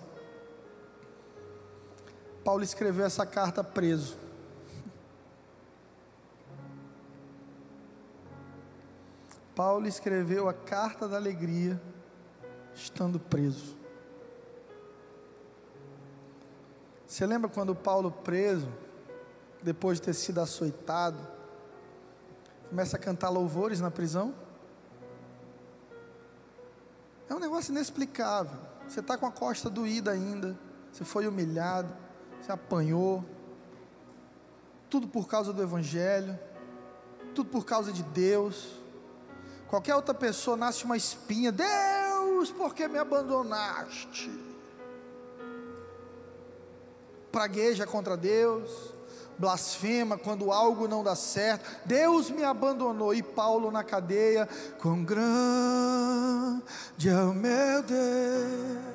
Paulo 2.46 2.64
escreveu 2.64 3.04
essa 3.04 3.26
carta 3.26 3.64
preso. 3.64 4.16
Paulo 9.56 9.88
escreveu 9.88 10.48
a 10.48 10.54
carta 10.54 11.08
da 11.08 11.18
alegria 11.18 11.82
estando 12.76 13.20
preso. 13.20 13.76
Você 17.08 17.26
lembra 17.26 17.50
quando 17.50 17.74
Paulo 17.74 18.12
preso, 18.12 18.72
depois 19.64 20.00
de 20.00 20.06
ter 20.06 20.14
sido 20.14 20.40
açoitado, 20.40 21.18
começa 22.70 22.96
a 22.96 23.00
cantar 23.00 23.30
louvores 23.30 23.80
na 23.80 23.90
prisão? 23.90 24.36
É 27.28 27.34
um 27.34 27.40
negócio 27.40 27.72
inexplicável. 27.72 28.60
Você 28.88 29.00
está 29.00 29.18
com 29.18 29.26
a 29.26 29.32
costa 29.32 29.68
doída 29.68 30.12
ainda, 30.12 30.56
você 30.92 31.04
foi 31.04 31.26
humilhado, 31.28 32.05
você 32.46 32.52
apanhou, 32.52 33.26
tudo 34.88 35.08
por 35.08 35.28
causa 35.28 35.52
do 35.52 35.64
Evangelho, 35.64 36.38
tudo 37.34 37.50
por 37.50 37.66
causa 37.66 37.92
de 37.92 38.04
Deus. 38.04 38.68
Qualquer 39.68 39.96
outra 39.96 40.14
pessoa 40.14 40.56
nasce 40.56 40.86
uma 40.86 40.96
espinha, 40.96 41.52
Deus, 41.52 42.52
por 42.52 42.76
que 42.76 42.88
me 42.88 43.00
abandonaste? 43.00 44.30
Pragueja 47.32 47.88
contra 47.88 48.16
Deus, 48.16 48.94
blasfema 49.40 50.16
quando 50.16 50.52
algo 50.52 50.88
não 50.88 51.04
dá 51.04 51.16
certo. 51.16 51.68
Deus 51.84 52.30
me 52.30 52.44
abandonou. 52.44 53.14
E 53.14 53.24
Paulo 53.24 53.72
na 53.72 53.84
cadeia, 53.84 54.48
com 54.80 55.04
grande 55.04 56.64
é 57.10 57.24
meu 57.34 57.82
Deus, 57.82 58.95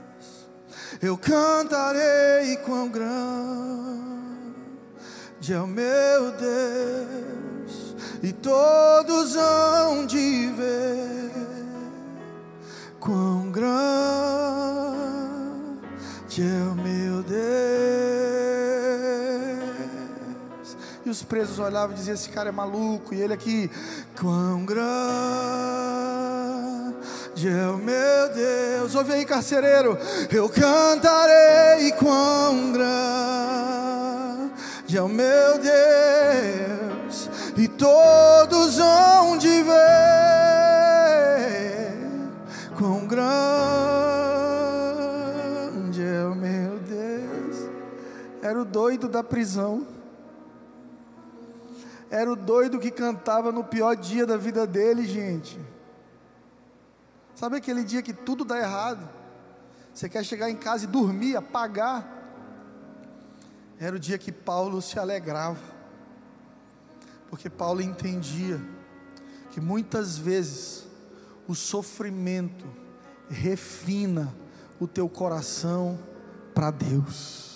eu 1.01 1.17
cantarei 1.17 2.57
com 2.59 2.89
grande 2.89 3.21
é 5.53 5.59
o 5.59 5.67
meu 5.67 6.31
Deus, 6.33 7.97
e 8.23 8.33
todos 8.33 9.35
hão 9.35 10.05
de 10.07 10.47
ver 10.49 11.31
quão 13.01 13.51
grande 13.51 13.71
é 16.39 16.63
o 16.71 16.75
meu 16.75 17.23
Deus. 17.23 17.41
E 21.05 21.11
os 21.11 21.23
presos 21.23 21.59
olhavam 21.59 21.97
e 21.97 21.99
diziam: 21.99 22.15
Esse 22.15 22.29
cara 22.29 22.51
é 22.51 22.53
maluco. 22.53 23.15
E 23.15 23.21
ele 23.21 23.33
aqui, 23.33 23.71
quão 24.21 24.65
grande 24.67 26.40
é 27.37 27.69
o 27.69 27.79
meu 27.79 28.29
Deus. 28.35 28.95
Ouve 28.95 29.13
aí, 29.13 29.25
carcereiro. 29.25 29.97
Eu 30.31 30.49
cantarei 30.49 31.93
quão 31.93 32.73
grande 32.73 32.91
é 34.97 35.03
o 35.03 35.09
meu 35.09 35.59
Deus. 35.59 37.31
E 37.57 37.69
todos 37.69 38.79
hão 38.79 39.37
de 39.39 39.63
ver 39.63 39.71
quão 42.77 43.07
grande 43.07 43.23
é 46.03 46.25
o 46.25 46.35
meu 46.35 46.79
Deus. 46.79 47.69
Era 48.43 48.61
o 48.61 48.65
doido 48.65 49.09
da 49.09 49.23
prisão. 49.23 49.87
Era 52.11 52.33
o 52.33 52.37
doido 52.37 52.81
que 52.81 52.91
cantava 52.91 53.53
no 53.53 53.63
pior 53.63 53.95
dia 53.95 54.27
da 54.27 54.37
vida 54.37 54.67
dele, 54.67 55.07
gente. 55.07 55.61
Sabe 57.41 57.57
aquele 57.57 57.83
dia 57.83 58.03
que 58.03 58.13
tudo 58.13 58.45
dá 58.45 58.59
errado? 58.59 59.09
Você 59.95 60.11
quer 60.11 60.23
chegar 60.23 60.51
em 60.51 60.57
casa 60.57 60.85
e 60.85 60.87
dormir, 60.87 61.37
apagar? 61.37 62.07
Era 63.79 63.97
o 63.97 63.99
dia 63.99 64.19
que 64.19 64.31
Paulo 64.31 64.83
se 64.83 64.99
alegrava. 64.99 65.59
Porque 67.31 67.49
Paulo 67.49 67.81
entendia 67.81 68.61
que 69.51 69.59
muitas 69.59 70.19
vezes 70.19 70.87
o 71.49 71.55
sofrimento 71.55 72.67
refina 73.31 74.37
o 74.79 74.87
teu 74.87 75.09
coração 75.09 75.99
para 76.55 76.71
Deus. 76.71 77.50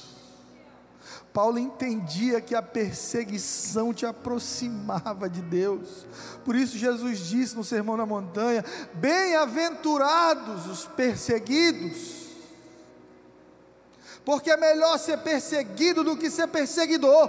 Paulo 1.34 1.58
entendia 1.58 2.40
que 2.40 2.54
a 2.54 2.62
perseguição 2.62 3.92
te 3.92 4.06
aproximava 4.06 5.28
de 5.28 5.42
Deus. 5.42 6.06
Por 6.44 6.54
isso 6.54 6.78
Jesus 6.78 7.18
disse 7.18 7.56
no 7.56 7.64
Sermão 7.64 7.96
na 7.96 8.06
Montanha: 8.06 8.64
Bem-aventurados 8.94 10.68
os 10.68 10.86
perseguidos. 10.86 12.22
Porque 14.24 14.48
é 14.48 14.56
melhor 14.56 14.96
ser 14.96 15.18
perseguido 15.18 16.04
do 16.04 16.16
que 16.16 16.30
ser 16.30 16.46
perseguidor. 16.46 17.28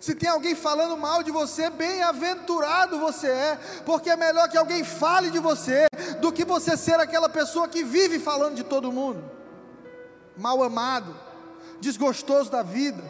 Se 0.00 0.14
tem 0.14 0.30
alguém 0.30 0.54
falando 0.54 0.96
mal 0.96 1.22
de 1.22 1.30
você, 1.30 1.68
bem-aventurado 1.68 2.98
você 2.98 3.28
é, 3.28 3.56
porque 3.84 4.08
é 4.08 4.16
melhor 4.16 4.48
que 4.48 4.56
alguém 4.56 4.82
fale 4.82 5.30
de 5.30 5.38
você 5.38 5.86
do 6.22 6.32
que 6.32 6.46
você 6.46 6.74
ser 6.74 6.98
aquela 6.98 7.28
pessoa 7.28 7.68
que 7.68 7.84
vive 7.84 8.18
falando 8.18 8.54
de 8.54 8.64
todo 8.64 8.90
mundo, 8.90 9.22
mal 10.38 10.62
amado, 10.62 11.27
desgostoso 11.80 12.50
da 12.50 12.62
vida, 12.62 13.02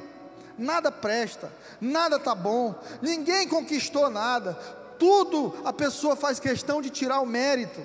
nada 0.57 0.90
presta, 0.90 1.52
nada 1.81 2.16
está 2.16 2.35
bom, 2.35 2.74
ninguém 3.00 3.48
conquistou 3.48 4.11
nada, 4.11 4.54
tudo 4.98 5.54
a 5.64 5.72
pessoa 5.72 6.16
faz 6.16 6.40
questão 6.40 6.83
de 6.83 6.90
tirar 6.90 7.20
o 7.20 7.26
mérito. 7.26 7.81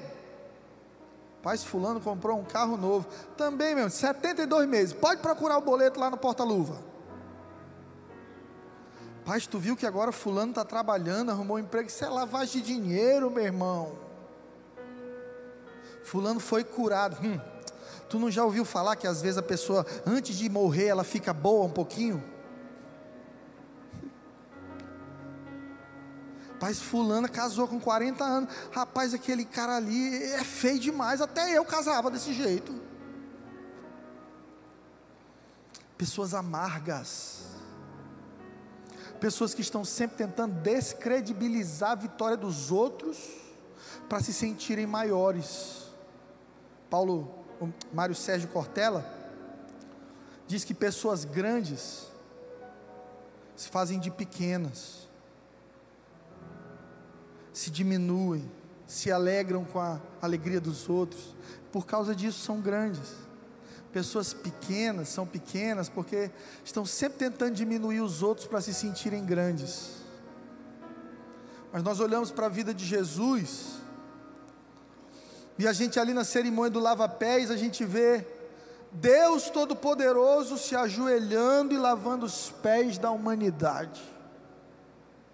Pai, 1.41 1.57
fulano 1.57 1.99
comprou 1.99 2.39
um 2.39 2.45
carro 2.45 2.77
novo, 2.77 3.05
também, 3.35 3.75
meu, 3.75 3.89
72 3.89 4.67
meses, 4.67 4.93
pode 4.93 5.21
procurar 5.21 5.57
o 5.57 5.61
boleto 5.61 5.99
lá 5.99 6.09
no 6.09 6.17
porta-luva. 6.17 6.93
Pai, 9.25 9.39
tu 9.41 9.59
viu 9.59 9.75
que 9.75 9.85
agora 9.85 10.11
fulano 10.11 10.51
está 10.51 10.65
trabalhando, 10.65 11.31
arrumou 11.31 11.57
um 11.57 11.59
emprego, 11.59 11.87
isso 11.87 12.03
é 12.03 12.09
lavagem 12.09 12.61
de 12.61 12.73
dinheiro, 12.73 13.29
meu 13.29 13.43
irmão. 13.43 13.97
Fulano 16.03 16.39
foi 16.39 16.63
curado. 16.63 17.17
Hum, 17.25 17.39
tu 18.13 18.19
não 18.19 18.29
já 18.29 18.45
ouviu 18.45 18.63
falar 18.63 18.95
que 18.95 19.07
às 19.07 19.23
vezes 19.23 19.39
a 19.39 19.41
pessoa, 19.41 19.83
antes 20.05 20.35
de 20.35 20.47
morrer, 20.47 20.85
ela 20.85 21.03
fica 21.03 21.33
boa 21.33 21.65
um 21.65 21.71
pouquinho? 21.71 22.23
Rapaz, 26.51 26.79
fulana 26.79 27.27
casou 27.27 27.67
com 27.67 27.79
40 27.79 28.23
anos. 28.23 28.53
Rapaz, 28.71 29.15
aquele 29.15 29.43
cara 29.43 29.77
ali 29.77 30.25
é 30.25 30.43
feio 30.43 30.77
demais. 30.77 31.21
Até 31.21 31.57
eu 31.57 31.65
casava 31.65 32.11
desse 32.11 32.33
jeito. 32.33 32.79
Pessoas 35.97 36.35
amargas 36.35 37.41
pessoas 39.19 39.53
que 39.53 39.61
estão 39.61 39.85
sempre 39.85 40.17
tentando 40.17 40.53
descredibilizar 40.55 41.91
a 41.91 41.95
vitória 41.95 42.35
dos 42.35 42.71
outros 42.71 43.17
para 44.09 44.19
se 44.19 44.33
sentirem 44.33 44.85
maiores. 44.85 45.83
Paulo, 46.89 47.42
Mário 47.93 48.15
Sérgio 48.15 48.49
Cortella, 48.49 49.05
diz 50.47 50.63
que 50.63 50.73
pessoas 50.73 51.25
grandes 51.25 52.07
se 53.55 53.69
fazem 53.69 53.99
de 53.99 54.09
pequenas, 54.11 55.07
se 57.51 57.69
diminuem, 57.69 58.49
se 58.87 59.11
alegram 59.11 59.63
com 59.63 59.79
a 59.79 59.99
alegria 60.21 60.59
dos 60.59 60.89
outros, 60.89 61.35
por 61.71 61.85
causa 61.85 62.15
disso 62.15 62.39
são 62.39 62.59
grandes. 62.59 63.23
Pessoas 63.91 64.33
pequenas 64.33 65.09
são 65.09 65.25
pequenas 65.25 65.87
porque 65.87 66.31
estão 66.65 66.83
sempre 66.83 67.19
tentando 67.19 67.53
diminuir 67.53 68.01
os 68.01 68.23
outros 68.23 68.47
para 68.47 68.59
se 68.59 68.73
sentirem 68.73 69.23
grandes. 69.23 70.01
Mas 71.71 71.83
nós 71.83 71.99
olhamos 71.99 72.31
para 72.31 72.47
a 72.47 72.49
vida 72.49 72.73
de 72.73 72.85
Jesus, 72.85 73.82
e 75.57 75.67
a 75.67 75.73
gente 75.73 75.99
ali 75.99 76.13
na 76.13 76.23
cerimônia 76.23 76.71
do 76.71 76.79
lava-pés, 76.79 77.51
a 77.51 77.57
gente 77.57 77.85
vê 77.85 78.25
Deus 78.91 79.49
Todo-Poderoso 79.49 80.57
se 80.57 80.75
ajoelhando 80.75 81.73
e 81.73 81.77
lavando 81.77 82.25
os 82.25 82.49
pés 82.49 82.97
da 82.97 83.11
humanidade. 83.11 84.01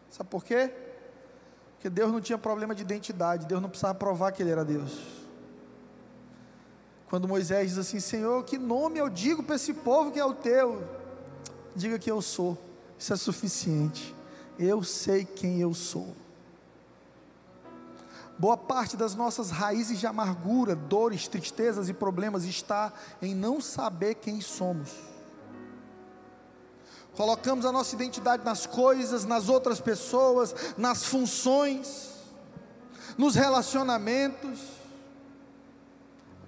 Sabe 0.09 0.29
por 0.29 0.43
quê? 0.43 0.71
Porque 1.75 1.89
Deus 1.89 2.11
não 2.11 2.19
tinha 2.19 2.37
problema 2.37 2.75
de 2.75 2.81
identidade, 2.81 3.45
Deus 3.45 3.61
não 3.61 3.69
precisava 3.69 3.95
provar 3.95 4.31
que 4.31 4.41
Ele 4.41 4.51
era 4.51 4.65
Deus. 4.65 4.99
Quando 7.09 7.27
Moisés 7.27 7.69
diz 7.69 7.77
assim: 7.77 7.99
Senhor, 7.99 8.43
que 8.43 8.57
nome 8.57 8.99
eu 8.99 9.09
digo 9.09 9.41
para 9.41 9.55
esse 9.55 9.73
povo 9.73 10.11
que 10.11 10.19
é 10.19 10.25
o 10.25 10.33
teu? 10.33 10.83
Diga 11.75 11.97
que 11.97 12.11
eu 12.11 12.21
sou, 12.21 12.57
isso 12.97 13.13
é 13.13 13.15
suficiente. 13.15 14.15
Eu 14.57 14.83
sei 14.83 15.23
quem 15.23 15.61
eu 15.61 15.73
sou. 15.73 16.13
Boa 18.39 18.57
parte 18.57 18.97
das 18.97 19.13
nossas 19.13 19.51
raízes 19.51 19.99
de 19.99 20.07
amargura, 20.07 20.75
dores, 20.75 21.27
tristezas 21.27 21.89
e 21.89 21.93
problemas 21.93 22.45
está 22.45 22.91
em 23.21 23.35
não 23.35 23.61
saber 23.61 24.15
quem 24.15 24.41
somos. 24.41 24.89
Colocamos 27.15 27.65
a 27.65 27.71
nossa 27.71 27.93
identidade 27.95 28.43
nas 28.43 28.65
coisas, 28.65 29.25
nas 29.25 29.49
outras 29.49 29.79
pessoas, 29.79 30.55
nas 30.77 31.03
funções, 31.03 32.11
nos 33.17 33.35
relacionamentos 33.35 34.79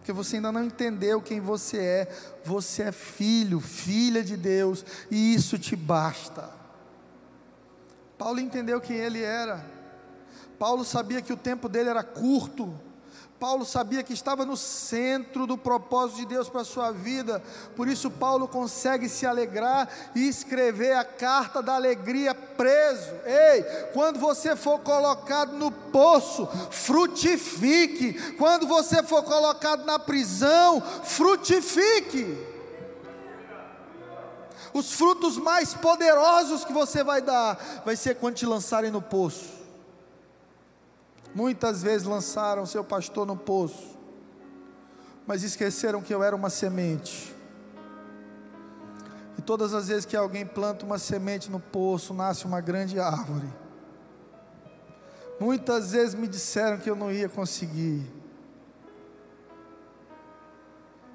porque 0.02 0.12
você 0.12 0.38
ainda 0.38 0.52
não 0.52 0.64
entendeu 0.64 1.22
quem 1.22 1.40
você 1.40 1.78
é. 1.78 2.16
Você 2.44 2.84
é 2.84 2.92
filho, 2.92 3.60
filha 3.60 4.24
de 4.24 4.36
Deus, 4.36 4.84
e 5.12 5.36
isso 5.36 5.60
te 5.60 5.76
basta. 5.76 6.50
Paulo 8.18 8.40
entendeu 8.40 8.82
quem 8.82 8.98
ele 8.98 9.22
era. 9.22 9.64
Paulo 10.62 10.86
sabia 10.86 11.24
que 11.24 11.34
o 11.34 11.38
tempo 11.38 11.68
dele 11.68 11.90
era 11.90 12.04
curto 12.04 12.72
Paulo 13.42 13.66
sabia 13.66 14.04
que 14.04 14.14
estava 14.14 14.46
no 14.46 14.56
centro 14.56 15.48
do 15.48 15.58
propósito 15.58 16.20
de 16.20 16.28
Deus 16.28 16.48
para 16.48 16.62
a 16.62 16.64
sua 16.64 16.92
vida, 16.92 17.42
por 17.76 17.88
isso 17.88 18.12
Paulo 18.12 18.48
consegue 18.48 19.10
se 19.10 19.26
alegrar 19.26 19.90
e 20.14 20.28
escrever 20.28 20.96
a 20.96 21.04
carta 21.04 21.60
da 21.60 21.74
alegria 21.74 22.36
preso. 22.36 23.10
Ei, 23.26 23.64
quando 23.94 24.20
você 24.20 24.56
for 24.56 24.78
colocado 24.82 25.54
no 25.54 25.72
poço, 25.72 26.48
frutifique. 26.70 28.14
Quando 28.34 28.68
você 28.68 29.02
for 29.02 29.24
colocado 29.24 29.86
na 29.86 29.98
prisão, 29.98 30.80
frutifique. 31.04 32.38
Os 34.72 34.94
frutos 34.94 35.40
mais 35.40 35.74
poderosos 35.74 36.64
que 36.64 36.72
você 36.72 37.04
vai 37.04 37.24
dar 37.24 37.82
vai 37.84 37.96
ser 37.96 38.18
quando 38.18 38.36
te 38.36 38.46
lançarem 38.46 38.92
no 38.92 39.02
poço. 39.02 39.61
Muitas 41.34 41.82
vezes 41.82 42.06
lançaram 42.06 42.66
seu 42.66 42.84
pastor 42.84 43.26
no 43.26 43.38
poço, 43.38 43.98
mas 45.26 45.44
esqueceram 45.44 46.02
que 46.02 46.14
eu 46.14 46.22
era 46.22 46.36
uma 46.36 46.50
semente. 46.50 47.34
E 49.38 49.42
todas 49.42 49.74
as 49.74 49.88
vezes 49.88 50.06
que 50.06 50.16
alguém 50.16 50.46
planta 50.46 50.86
uma 50.86 51.00
semente 51.00 51.50
no 51.50 51.60
poço, 51.60 52.14
nasce 52.14 52.46
uma 52.46 52.60
grande 52.60 53.00
árvore. 53.00 53.48
Muitas 55.40 55.94
vezes 55.94 56.14
me 56.14 56.28
disseram 56.28 56.78
que 56.78 56.90
eu 56.90 56.96
não 56.96 57.12
ia 57.12 57.28
conseguir. 57.28 58.06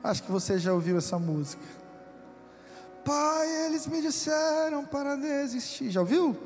Acho 0.03 0.23
que 0.23 0.33
você 0.33 0.59
já 0.59 0.73
ouviu 0.73 0.99
essa 0.99 1.19
música. 1.19 1.63
Pai, 3.05 3.67
eles 3.67 3.87
me 3.87 4.03
disseram 4.03 4.85
para 4.85 5.15
desistir. 5.15 5.91
Já 5.91 6.01
ouviu? 6.01 6.37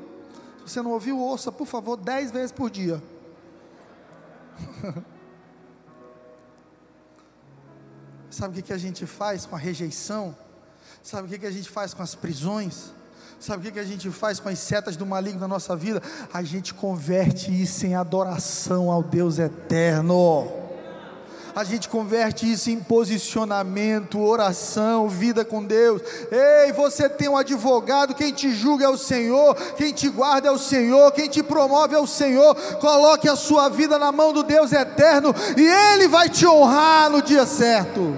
Se 0.59 0.73
você 0.73 0.81
não 0.81 0.91
ouviu, 0.91 1.17
ouça, 1.17 1.51
por 1.51 1.65
favor, 1.65 1.97
dez 1.97 2.29
vezes 2.29 2.51
por 2.51 2.69
dia. 2.69 3.01
Sabe 8.29 8.59
o 8.59 8.63
que, 8.63 8.71
a 8.71 8.77
gente 8.77 9.05
faz 9.05 9.45
com 9.45 9.55
a 9.55 9.59
rejeição? 9.59 10.35
Sabe 11.03 11.27
o 11.27 11.39
que, 11.39 11.45
a 11.45 11.51
gente 11.51 11.69
faz 11.69 11.93
com 11.93 12.01
as 12.01 12.15
prisões? 12.15 12.93
Sabe 13.39 13.67
o 13.67 13.71
que 13.71 13.79
a 13.79 13.83
gente 13.83 14.09
faz 14.09 14.39
com 14.39 14.49
as 14.49 14.59
setas 14.59 14.95
do 14.95 15.05
maligno 15.05 15.41
na 15.41 15.47
nossa 15.47 15.75
vida? 15.75 16.01
A 16.33 16.43
gente 16.43 16.73
converte 16.73 17.51
isso 17.51 17.85
em 17.85 17.95
adoração 17.95 18.89
ao 18.91 19.03
Deus 19.03 19.39
eterno 19.39 20.60
a 21.55 21.63
gente 21.63 21.89
converte 21.89 22.49
isso 22.49 22.69
em 22.69 22.79
posicionamento, 22.79 24.21
oração, 24.21 25.09
vida 25.09 25.43
com 25.43 25.63
Deus. 25.63 26.01
Ei, 26.31 26.71
você 26.71 27.09
tem 27.09 27.29
um 27.29 27.37
advogado, 27.37 28.15
quem 28.15 28.31
te 28.31 28.53
julga 28.53 28.85
é 28.85 28.89
o 28.89 28.97
Senhor, 28.97 29.55
quem 29.75 29.93
te 29.93 30.09
guarda 30.09 30.47
é 30.47 30.51
o 30.51 30.57
Senhor, 30.57 31.11
quem 31.11 31.29
te 31.29 31.43
promove 31.43 31.95
é 31.95 31.99
o 31.99 32.07
Senhor. 32.07 32.55
Coloque 32.79 33.27
a 33.27 33.35
sua 33.35 33.69
vida 33.69 33.99
na 33.99 34.11
mão 34.11 34.31
do 34.31 34.43
Deus 34.43 34.71
eterno 34.71 35.33
e 35.57 35.67
Ele 35.93 36.07
vai 36.07 36.29
te 36.29 36.47
honrar 36.47 37.09
no 37.09 37.21
dia 37.21 37.45
certo. 37.45 38.15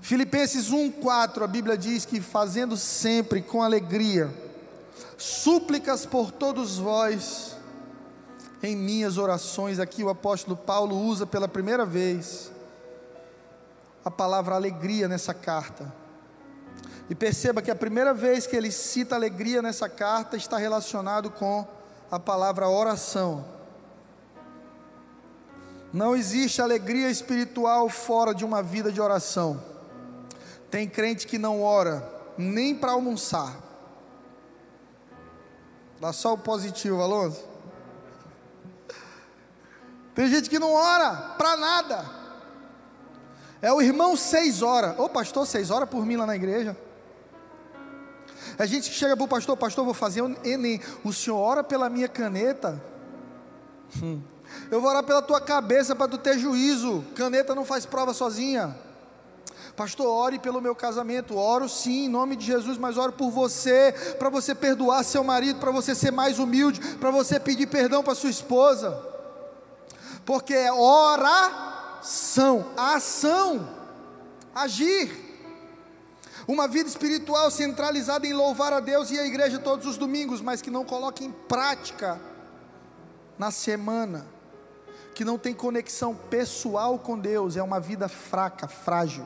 Filipenses 0.00 0.70
1:4, 0.70 1.42
a 1.42 1.46
Bíblia 1.46 1.78
diz 1.78 2.04
que 2.04 2.20
fazendo 2.20 2.76
sempre 2.76 3.40
com 3.40 3.62
alegria 3.62 4.30
súplicas 5.16 6.04
por 6.04 6.32
todos 6.32 6.78
vós, 6.78 7.56
em 8.62 8.76
minhas 8.76 9.18
orações, 9.18 9.80
aqui 9.80 10.04
o 10.04 10.08
apóstolo 10.08 10.56
Paulo 10.56 10.96
usa 10.96 11.26
pela 11.26 11.48
primeira 11.48 11.84
vez 11.84 12.52
a 14.04 14.10
palavra 14.10 14.54
alegria 14.54 15.08
nessa 15.08 15.34
carta. 15.34 15.92
E 17.10 17.14
perceba 17.14 17.60
que 17.60 17.70
a 17.70 17.74
primeira 17.74 18.14
vez 18.14 18.46
que 18.46 18.54
ele 18.54 18.70
cita 18.70 19.16
alegria 19.16 19.60
nessa 19.60 19.88
carta 19.88 20.36
está 20.36 20.56
relacionado 20.56 21.30
com 21.30 21.66
a 22.10 22.18
palavra 22.18 22.68
oração. 22.68 23.44
Não 25.92 26.14
existe 26.14 26.62
alegria 26.62 27.10
espiritual 27.10 27.88
fora 27.88 28.32
de 28.34 28.44
uma 28.44 28.62
vida 28.62 28.90
de 28.92 29.00
oração. 29.00 29.62
Tem 30.70 30.88
crente 30.88 31.26
que 31.26 31.36
não 31.36 31.62
ora 31.62 32.08
nem 32.38 32.74
para 32.74 32.92
almoçar. 32.92 33.60
Dá 36.00 36.12
só 36.12 36.32
o 36.32 36.38
positivo, 36.38 37.02
Alonso. 37.02 37.51
Tem 40.14 40.28
gente 40.28 40.50
que 40.50 40.58
não 40.58 40.72
ora 40.72 41.34
para 41.38 41.56
nada. 41.56 42.04
É 43.60 43.72
o 43.72 43.80
irmão 43.80 44.16
seis 44.16 44.60
horas. 44.60 44.98
Ô 44.98 45.08
pastor, 45.08 45.46
seis 45.46 45.70
horas 45.70 45.88
por 45.88 46.04
mim 46.04 46.16
lá 46.16 46.26
na 46.26 46.36
igreja. 46.36 46.76
É 48.58 48.66
gente 48.66 48.90
que 48.90 48.96
chega 48.96 49.16
para 49.16 49.24
o 49.24 49.28
pastor, 49.28 49.56
pastor, 49.56 49.84
vou 49.84 49.94
fazer 49.94 50.22
Enem. 50.44 50.80
O 51.02 51.12
senhor 51.12 51.38
ora 51.38 51.64
pela 51.64 51.88
minha 51.88 52.08
caneta? 52.08 52.82
Hum. 54.02 54.20
Eu 54.70 54.82
vou 54.82 54.90
orar 54.90 55.02
pela 55.02 55.22
tua 55.22 55.40
cabeça 55.40 55.96
para 55.96 56.08
tu 56.08 56.18
ter 56.18 56.38
juízo. 56.38 57.02
Caneta 57.14 57.54
não 57.54 57.64
faz 57.64 57.86
prova 57.86 58.12
sozinha. 58.12 58.76
Pastor, 59.74 60.06
ore 60.06 60.38
pelo 60.38 60.60
meu 60.60 60.74
casamento. 60.74 61.38
Oro 61.38 61.68
sim, 61.68 62.04
em 62.04 62.08
nome 62.08 62.36
de 62.36 62.44
Jesus, 62.44 62.76
mas 62.76 62.98
oro 62.98 63.12
por 63.12 63.30
você, 63.30 63.94
para 64.18 64.28
você 64.28 64.54
perdoar 64.54 65.02
seu 65.04 65.24
marido, 65.24 65.58
para 65.58 65.70
você 65.70 65.94
ser 65.94 66.10
mais 66.10 66.38
humilde, 66.38 66.80
para 66.96 67.10
você 67.10 67.40
pedir 67.40 67.68
perdão 67.68 68.02
para 68.02 68.14
sua 68.14 68.28
esposa 68.28 69.11
porque 70.24 70.54
é 70.54 70.72
oração, 70.72 72.66
ação, 72.76 73.68
agir. 74.54 75.30
Uma 76.46 76.66
vida 76.66 76.88
espiritual 76.88 77.50
centralizada 77.50 78.26
em 78.26 78.32
louvar 78.32 78.72
a 78.72 78.80
Deus 78.80 79.10
e 79.10 79.18
a 79.18 79.26
igreja 79.26 79.58
todos 79.58 79.86
os 79.86 79.96
domingos, 79.96 80.40
mas 80.40 80.60
que 80.60 80.70
não 80.70 80.84
coloca 80.84 81.22
em 81.22 81.30
prática 81.30 82.20
na 83.38 83.50
semana, 83.50 84.26
que 85.14 85.24
não 85.24 85.38
tem 85.38 85.54
conexão 85.54 86.14
pessoal 86.14 86.98
com 86.98 87.18
Deus, 87.18 87.56
é 87.56 87.62
uma 87.62 87.78
vida 87.80 88.08
fraca, 88.08 88.66
frágil. 88.66 89.24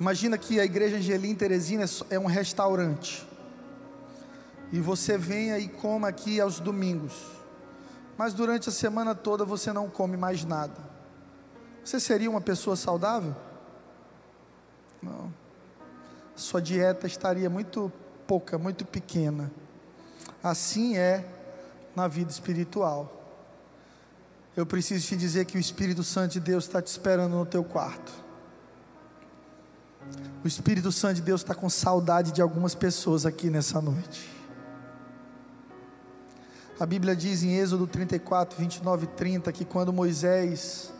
Imagina 0.00 0.36
que 0.36 0.58
a 0.58 0.64
igreja 0.64 0.96
Angelim 0.96 1.34
Teresina 1.34 1.84
é 2.10 2.18
um 2.18 2.26
restaurante. 2.26 3.26
E 4.72 4.80
você 4.80 5.18
venha 5.18 5.58
e 5.58 5.68
coma 5.68 6.08
aqui 6.08 6.40
aos 6.40 6.58
domingos 6.58 7.41
mas 8.22 8.34
durante 8.34 8.68
a 8.68 8.72
semana 8.72 9.16
toda 9.16 9.44
você 9.44 9.72
não 9.72 9.90
come 9.90 10.16
mais 10.16 10.44
nada. 10.44 10.76
Você 11.84 11.98
seria 11.98 12.30
uma 12.30 12.40
pessoa 12.40 12.76
saudável? 12.76 13.34
Não. 15.02 15.34
Sua 16.36 16.62
dieta 16.62 17.08
estaria 17.08 17.50
muito 17.50 17.90
pouca, 18.24 18.56
muito 18.56 18.84
pequena. 18.84 19.50
Assim 20.40 20.96
é 20.96 21.28
na 21.96 22.06
vida 22.06 22.30
espiritual. 22.30 23.12
Eu 24.56 24.64
preciso 24.64 25.04
te 25.04 25.16
dizer 25.16 25.44
que 25.44 25.56
o 25.56 25.60
Espírito 25.60 26.04
Santo 26.04 26.34
de 26.34 26.38
Deus 26.38 26.62
está 26.62 26.80
te 26.80 26.86
esperando 26.86 27.34
no 27.34 27.44
teu 27.44 27.64
quarto. 27.64 28.12
O 30.44 30.46
Espírito 30.46 30.92
Santo 30.92 31.16
de 31.16 31.22
Deus 31.22 31.40
está 31.40 31.56
com 31.56 31.68
saudade 31.68 32.30
de 32.30 32.40
algumas 32.40 32.72
pessoas 32.72 33.26
aqui 33.26 33.50
nessa 33.50 33.80
noite. 33.82 34.41
A 36.82 36.86
Bíblia 36.86 37.14
diz 37.14 37.44
em 37.44 37.54
Êxodo 37.58 37.86
34, 37.86 38.58
29 38.58 39.04
e 39.04 39.06
30 39.06 39.52
que 39.52 39.64
quando 39.64 39.92
Moisés 39.92 40.92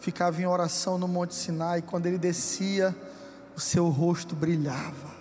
ficava 0.00 0.40
em 0.40 0.46
oração 0.46 0.96
no 0.96 1.06
Monte 1.06 1.34
Sinai, 1.34 1.82
quando 1.82 2.06
ele 2.06 2.16
descia, 2.16 2.96
o 3.54 3.60
seu 3.60 3.90
rosto 3.90 4.34
brilhava. 4.34 5.14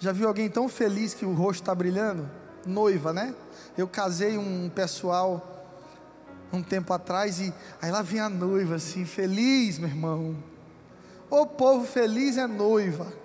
Já 0.00 0.10
viu 0.10 0.26
alguém 0.26 0.50
tão 0.50 0.68
feliz 0.68 1.14
que 1.14 1.24
o 1.24 1.32
rosto 1.32 1.62
está 1.62 1.72
brilhando? 1.72 2.28
Noiva, 2.66 3.12
né? 3.12 3.32
Eu 3.78 3.86
casei 3.86 4.36
um 4.36 4.68
pessoal 4.68 5.64
um 6.52 6.64
tempo 6.64 6.92
atrás 6.92 7.38
e 7.38 7.54
aí 7.80 7.92
lá 7.92 8.02
vinha 8.02 8.24
a 8.24 8.28
noiva 8.28 8.74
assim, 8.74 9.04
feliz, 9.04 9.78
meu 9.78 9.88
irmão. 9.88 10.36
O 11.30 11.46
povo 11.46 11.86
feliz 11.86 12.36
é 12.36 12.48
noiva. 12.48 13.19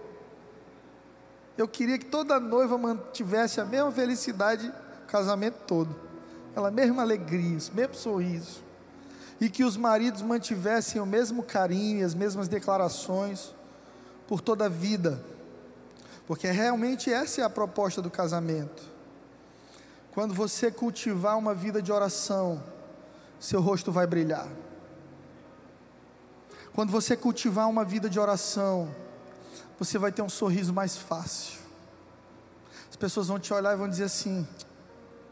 Eu 1.57 1.67
queria 1.67 1.97
que 1.97 2.05
toda 2.05 2.39
noiva 2.39 2.77
mantivesse 2.77 3.61
a 3.61 3.65
mesma 3.65 3.91
felicidade 3.91 4.71
o 5.03 5.07
casamento 5.07 5.57
todo. 5.65 5.95
Aquela 6.51 6.71
mesma 6.71 7.01
alegria, 7.01 7.57
o 7.71 7.75
mesmo 7.75 7.95
sorriso. 7.95 8.63
E 9.39 9.49
que 9.49 9.63
os 9.63 9.77
maridos 9.77 10.21
mantivessem 10.21 11.01
o 11.01 11.05
mesmo 11.05 11.43
carinho 11.43 11.99
e 11.99 12.03
as 12.03 12.13
mesmas 12.13 12.47
declarações 12.47 13.53
por 14.27 14.41
toda 14.41 14.65
a 14.65 14.69
vida. 14.69 15.23
Porque 16.27 16.49
realmente 16.49 17.11
essa 17.11 17.41
é 17.41 17.43
a 17.43 17.49
proposta 17.49 18.01
do 18.01 18.09
casamento. 18.09 18.83
Quando 20.11 20.33
você 20.33 20.71
cultivar 20.71 21.37
uma 21.37 21.53
vida 21.53 21.81
de 21.81 21.91
oração, 21.91 22.63
seu 23.39 23.61
rosto 23.61 23.91
vai 23.91 24.07
brilhar. 24.07 24.47
Quando 26.73 26.91
você 26.91 27.15
cultivar 27.15 27.69
uma 27.69 27.85
vida 27.85 28.09
de 28.09 28.19
oração, 28.19 28.93
você 29.77 29.97
vai 29.97 30.11
ter 30.11 30.21
um 30.21 30.29
sorriso 30.29 30.73
mais 30.73 30.97
fácil. 30.97 31.59
As 32.89 32.95
pessoas 32.95 33.27
vão 33.27 33.39
te 33.39 33.53
olhar 33.53 33.73
e 33.73 33.77
vão 33.77 33.89
dizer 33.89 34.05
assim: 34.05 34.47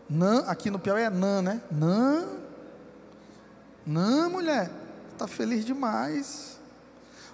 Não, 0.09 0.49
aqui 0.49 0.69
no 0.69 0.79
Piauí 0.79 1.03
é 1.03 1.09
não, 1.09 1.41
né? 1.41 1.61
Não, 1.71 2.39
não, 3.85 4.29
mulher, 4.29 4.71
está 5.11 5.27
feliz 5.27 5.65
demais. 5.65 6.59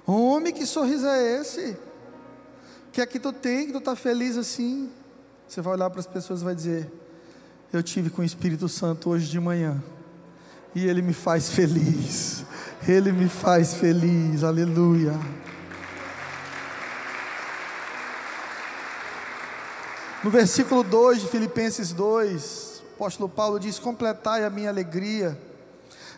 Homem, 0.06 0.54
que 0.54 0.66
sorriso 0.66 1.06
é 1.06 1.40
esse? 1.40 1.78
que 3.00 3.02
é 3.02 3.06
que 3.06 3.20
tu 3.20 3.32
tem 3.32 3.68
que 3.68 3.72
tu 3.72 3.78
está 3.78 3.96
feliz 3.96 4.36
assim? 4.36 4.90
Você 5.48 5.62
vai 5.62 5.74
olhar 5.74 5.90
para 5.90 6.02
as 6.02 6.08
pessoas 6.08 6.42
e 6.42 6.44
vai 6.44 6.54
dizer: 6.54 6.92
Eu 7.72 7.82
tive 7.82 8.10
com 8.10 8.22
o 8.22 8.26
Espírito 8.26 8.68
Santo 8.68 9.10
hoje 9.10 9.30
de 9.30 9.40
manhã 9.40 9.82
e 10.76 10.86
ele 10.86 11.02
me 11.02 11.14
faz 11.14 11.50
feliz. 11.50 12.44
Ele 12.88 13.12
me 13.12 13.30
faz 13.30 13.74
feliz. 13.74 14.44
Aleluia. 14.44 15.14
No 20.24 20.30
versículo 20.30 20.84
2 20.84 21.22
de 21.22 21.28
Filipenses 21.28 21.94
2, 21.94 22.84
o 22.84 22.96
apóstolo 22.96 23.30
Paulo 23.30 23.60
diz: 23.60 23.80
Completai 23.80 24.44
a 24.44 24.50
minha 24.50 24.70
alegria 24.70 25.38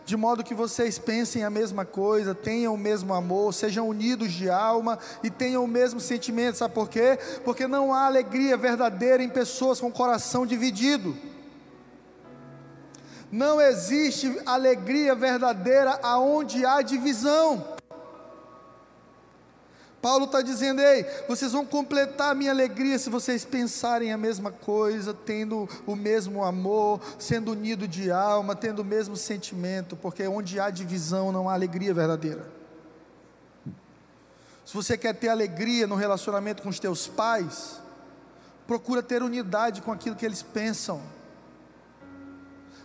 de 0.05 0.17
modo 0.17 0.43
que 0.43 0.53
vocês 0.53 0.97
pensem 0.97 1.43
a 1.43 1.49
mesma 1.49 1.85
coisa, 1.85 2.33
tenham 2.33 2.73
o 2.73 2.77
mesmo 2.77 3.13
amor, 3.13 3.53
sejam 3.53 3.87
unidos 3.87 4.33
de 4.33 4.49
alma 4.49 4.97
e 5.23 5.29
tenham 5.29 5.63
o 5.63 5.67
mesmo 5.67 5.99
sentimento. 5.99 6.57
Sabe 6.57 6.73
por 6.73 6.89
quê? 6.89 7.17
Porque 7.45 7.67
não 7.67 7.93
há 7.93 8.07
alegria 8.07 8.57
verdadeira 8.57 9.23
em 9.23 9.29
pessoas 9.29 9.79
com 9.79 9.91
coração 9.91 10.45
dividido. 10.45 11.15
Não 13.31 13.61
existe 13.61 14.37
alegria 14.45 15.15
verdadeira 15.15 15.99
aonde 16.03 16.65
há 16.65 16.81
divisão. 16.81 17.79
Paulo 20.01 20.25
está 20.25 20.41
dizendo: 20.41 20.81
ei, 20.81 21.05
vocês 21.27 21.51
vão 21.51 21.65
completar 21.65 22.31
a 22.31 22.35
minha 22.35 22.51
alegria 22.51 22.97
se 22.97 23.09
vocês 23.09 23.45
pensarem 23.45 24.11
a 24.11 24.17
mesma 24.17 24.51
coisa, 24.51 25.13
tendo 25.13 25.69
o 25.85 25.95
mesmo 25.95 26.43
amor, 26.43 26.99
sendo 27.19 27.51
unido 27.51 27.87
de 27.87 28.11
alma, 28.11 28.55
tendo 28.55 28.79
o 28.79 28.85
mesmo 28.85 29.15
sentimento, 29.15 29.95
porque 29.95 30.27
onde 30.27 30.59
há 30.59 30.69
divisão 30.69 31.31
não 31.31 31.47
há 31.47 31.53
alegria 31.53 31.93
verdadeira. 31.93 32.49
Se 34.65 34.73
você 34.73 34.97
quer 34.97 35.13
ter 35.13 35.29
alegria 35.29 35.85
no 35.85 35.95
relacionamento 35.95 36.63
com 36.63 36.69
os 36.69 36.79
teus 36.79 37.07
pais, 37.07 37.79
procura 38.65 39.03
ter 39.03 39.21
unidade 39.21 39.81
com 39.81 39.91
aquilo 39.91 40.15
que 40.15 40.25
eles 40.25 40.41
pensam. 40.41 41.01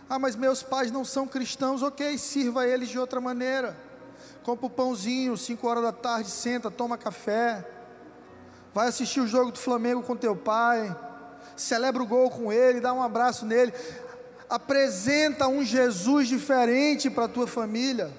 Ah, 0.09 0.19
mas 0.19 0.35
meus 0.35 0.61
pais 0.61 0.91
não 0.91 1.03
são 1.03 1.27
cristãos, 1.27 1.81
ok, 1.81 2.17
sirva 2.17 2.67
eles 2.67 2.89
de 2.89 2.99
outra 2.99 3.19
maneira 3.19 3.87
compra 4.43 4.65
o 4.65 4.69
pãozinho, 4.69 5.35
5 5.35 5.67
horas 5.67 5.83
da 5.83 5.91
tarde, 5.91 6.29
senta, 6.29 6.71
toma 6.71 6.97
café, 6.97 7.65
vai 8.73 8.87
assistir 8.87 9.19
o 9.19 9.27
jogo 9.27 9.51
do 9.51 9.59
Flamengo 9.59 10.03
com 10.03 10.15
teu 10.15 10.35
pai, 10.35 10.95
celebra 11.55 12.01
o 12.01 12.07
gol 12.07 12.29
com 12.29 12.51
ele, 12.51 12.79
dá 12.79 12.93
um 12.93 13.01
abraço 13.01 13.45
nele, 13.45 13.73
apresenta 14.49 15.47
um 15.47 15.63
Jesus 15.63 16.27
diferente 16.27 17.09
para 17.09 17.25
a 17.25 17.27
tua 17.27 17.47
família, 17.47 18.09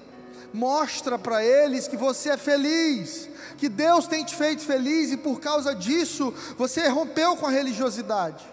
mostra 0.53 1.17
para 1.17 1.43
eles 1.43 1.87
que 1.87 1.97
você 1.97 2.29
é 2.29 2.37
feliz, 2.37 3.29
que 3.57 3.69
Deus 3.69 4.05
tem 4.05 4.23
te 4.23 4.35
feito 4.35 4.61
feliz 4.61 5.11
e 5.11 5.17
por 5.17 5.39
causa 5.39 5.73
disso 5.73 6.33
você 6.57 6.87
rompeu 6.89 7.37
com 7.37 7.47
a 7.47 7.51
religiosidade. 7.51 8.45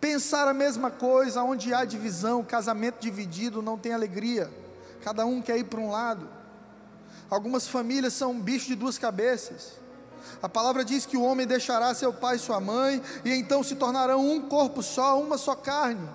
Pensar 0.00 0.46
a 0.46 0.54
mesma 0.54 0.90
coisa, 0.90 1.42
onde 1.42 1.72
há 1.72 1.84
divisão, 1.84 2.44
casamento 2.44 3.00
dividido 3.00 3.62
não 3.62 3.78
tem 3.78 3.92
alegria 3.92 4.50
cada 5.06 5.24
um 5.24 5.40
quer 5.40 5.56
ir 5.56 5.62
para 5.62 5.78
um 5.78 5.88
lado. 5.88 6.28
Algumas 7.30 7.68
famílias 7.68 8.12
são 8.12 8.32
um 8.32 8.40
bicho 8.40 8.66
de 8.66 8.74
duas 8.74 8.98
cabeças. 8.98 9.74
A 10.42 10.48
palavra 10.48 10.84
diz 10.84 11.06
que 11.06 11.16
o 11.16 11.22
homem 11.22 11.46
deixará 11.46 11.94
seu 11.94 12.12
pai 12.12 12.34
e 12.34 12.38
sua 12.40 12.58
mãe, 12.58 13.00
e 13.24 13.32
então 13.32 13.62
se 13.62 13.76
tornarão 13.76 14.28
um 14.28 14.48
corpo 14.48 14.82
só, 14.82 15.22
uma 15.22 15.38
só 15.38 15.54
carne. 15.54 16.08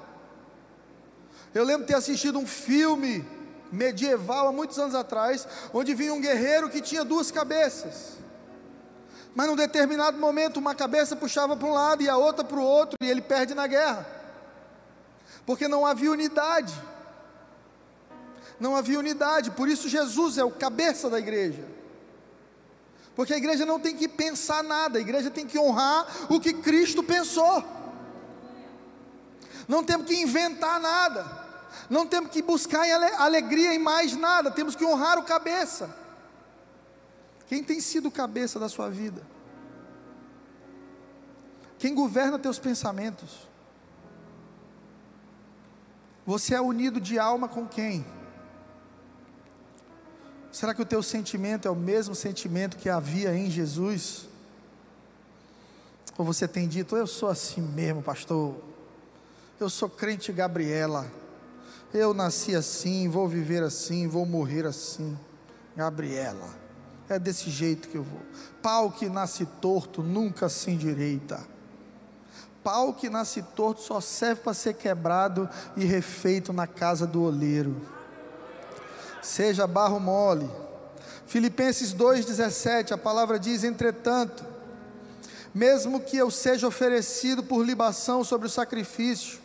Eu 1.54 1.64
lembro 1.64 1.88
ter 1.88 1.94
assistido 1.94 2.38
um 2.38 2.46
filme 2.46 3.26
medieval 3.72 4.50
há 4.50 4.52
muitos 4.52 4.78
anos 4.78 4.94
atrás, 4.94 5.48
onde 5.74 5.94
vinha 5.94 6.14
um 6.14 6.20
guerreiro 6.20 6.70
que 6.70 6.82
tinha 6.82 7.06
duas 7.06 7.32
cabeças. 7.32 8.18
Mas 9.34 9.48
num 9.48 9.56
determinado 9.56 10.18
momento, 10.18 10.58
uma 10.58 10.76
cabeça 10.76 11.16
puxava 11.16 11.56
para 11.56 11.68
um 11.70 11.74
lado 11.74 12.04
e 12.04 12.10
a 12.10 12.18
outra 12.18 12.44
para 12.44 12.60
o 12.60 12.62
outro, 12.62 12.98
e 13.02 13.10
ele 13.10 13.22
perde 13.22 13.54
na 13.54 13.68
guerra, 13.68 14.06
porque 15.46 15.70
não 15.70 15.86
havia 15.86 16.12
unidade 16.12 16.92
não 18.62 18.76
havia 18.76 19.00
unidade, 19.00 19.50
por 19.50 19.68
isso 19.68 19.90
Jesus 19.90 20.38
é 20.38 20.44
o 20.44 20.52
cabeça 20.52 21.10
da 21.10 21.18
igreja. 21.18 21.68
Porque 23.16 23.34
a 23.34 23.38
igreja 23.38 23.66
não 23.66 23.80
tem 23.80 23.98
que 23.98 24.08
pensar 24.08 24.64
nada, 24.64 25.00
a 25.00 25.02
igreja 25.02 25.32
tem 25.32 25.48
que 25.48 25.58
honrar 25.58 26.06
o 26.30 26.40
que 26.40 26.54
Cristo 26.54 27.02
pensou. 27.02 27.64
Não 29.68 29.84
temos 29.84 30.06
que 30.06 30.16
inventar 30.16 30.80
nada, 30.80 31.26
não 31.90 32.06
temos 32.06 32.30
que 32.30 32.44
buscar 32.44 32.86
alegria 33.18 33.74
em 33.74 33.80
mais 33.80 34.16
nada, 34.16 34.52
temos 34.52 34.76
que 34.76 34.86
honrar 34.86 35.18
o 35.18 35.24
cabeça. 35.24 35.98
Quem 37.48 37.64
tem 37.64 37.82
sido 37.82 38.10
o 38.10 38.12
cabeça 38.12 38.60
da 38.60 38.70
sua 38.70 38.92
vida? 38.92 39.26
Quem 41.80 41.96
governa 41.96 42.38
teus 42.38 42.60
pensamentos? 42.60 43.50
Você 46.28 46.54
é 46.54 46.62
unido 46.62 47.02
de 47.02 47.18
alma 47.18 47.48
com 47.48 47.68
quem? 47.68 48.06
Será 50.52 50.74
que 50.74 50.82
o 50.82 50.86
teu 50.86 51.02
sentimento 51.02 51.68
é 51.68 51.72
o 51.72 51.76
mesmo 51.76 52.14
sentimento 52.14 52.76
que 52.76 52.90
havia 52.90 53.34
em 53.34 53.50
Jesus? 53.50 54.28
Ou 56.18 56.26
você 56.26 56.48
tem 56.48 56.68
dito, 56.68 56.98
eu 56.98 57.08
sou 57.08 57.30
assim 57.30 57.62
mesmo, 57.62 58.04
pastor. 58.04 58.56
Eu 59.60 59.70
sou 59.70 59.90
crente 59.90 60.32
Gabriela. 60.34 61.10
Eu 61.94 62.14
nasci 62.14 62.54
assim, 62.54 63.08
vou 63.08 63.28
viver 63.28 63.64
assim, 63.64 64.08
vou 64.08 64.26
morrer 64.26 64.66
assim. 64.66 65.18
Gabriela. 65.76 66.50
É 67.08 67.18
desse 67.18 67.50
jeito 67.50 67.88
que 67.88 67.98
eu 67.98 68.04
vou. 68.04 68.22
Pau 68.62 68.92
que 68.92 69.08
nasce 69.08 69.46
torto 69.46 70.04
nunca 70.04 70.50
se 70.50 70.72
endireita. 70.72 71.40
Pau 72.62 72.94
que 72.94 73.10
nasce 73.10 73.42
torto 73.42 73.82
só 73.82 74.02
serve 74.02 74.42
para 74.42 74.54
ser 74.54 74.74
quebrado 74.74 75.50
e 75.78 75.86
refeito 75.86 76.52
na 76.52 76.68
casa 76.68 77.08
do 77.08 77.24
oleiro 77.24 78.01
seja 79.22 79.68
barro 79.68 80.00
mole. 80.00 80.50
Filipenses 81.28 81.94
2,17, 81.94 82.92
a 82.92 82.98
palavra 82.98 83.40
diz: 83.40 83.64
entretanto, 83.64 84.46
mesmo 85.54 86.00
que 86.00 86.18
eu 86.18 86.32
seja 86.32 86.68
oferecido 86.68 87.44
por 87.44 87.66
libação 87.66 88.24
sobre 88.24 88.48
o 88.48 88.50
sacrifício, 88.50 89.41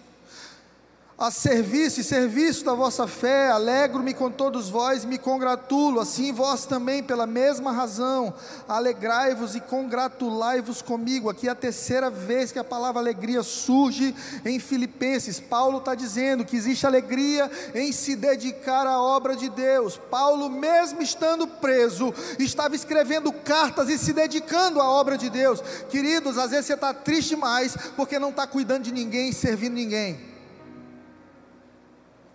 a 1.19 1.31
serviço 1.31 1.99
e 2.01 2.05
serviço 2.05 2.62
da 2.62 2.75
vossa 2.75 3.07
fé, 3.07 3.49
alegro-me 3.49 4.12
com 4.12 4.31
todos 4.31 4.69
vós, 4.69 5.03
me 5.03 5.17
congratulo, 5.17 5.99
assim 5.99 6.31
vós 6.31 6.67
também, 6.67 7.03
pela 7.03 7.27
mesma 7.27 7.73
razão, 7.73 8.35
alegrai-vos 8.69 9.55
e 9.55 9.61
congratulai-vos 9.61 10.83
comigo. 10.83 11.31
Aqui 11.31 11.49
é 11.49 11.53
a 11.53 11.55
terceira 11.55 12.11
vez 12.11 12.53
que 12.53 12.59
a 12.59 12.64
palavra 12.64 13.01
alegria 13.01 13.43
surge 13.43 14.14
em 14.45 14.59
Filipenses. 14.59 15.41
Paulo 15.41 15.79
está 15.79 15.95
dizendo 15.95 16.45
que 16.45 16.55
existe 16.55 16.87
alegria 16.87 17.51
em 17.75 17.93
se 17.93 18.14
dedicar 18.14 18.87
à 18.87 19.01
obra 19.01 19.35
de 19.35 19.49
Deus. 19.49 19.99
Paulo, 20.11 20.51
mesmo 20.51 21.01
estando 21.01 21.47
preso, 21.47 22.12
estava 22.39 22.77
escrevendo 22.77 23.33
cartas 23.33 23.89
e 23.89 23.97
se 23.97 24.12
dedicando 24.12 24.83
à 24.83 24.91
obra 24.91 25.17
de 25.17 25.31
Deus. 25.31 25.62
Queridos, 25.89 26.37
às 26.37 26.51
vezes 26.51 26.67
você 26.67 26.75
está 26.75 26.93
triste 26.93 27.31
demais 27.31 27.75
porque 27.97 28.19
não 28.19 28.29
está 28.29 28.47
cuidando 28.47 28.83
de 28.83 28.93
ninguém, 28.93 29.33
servindo 29.33 29.73
ninguém. 29.73 30.36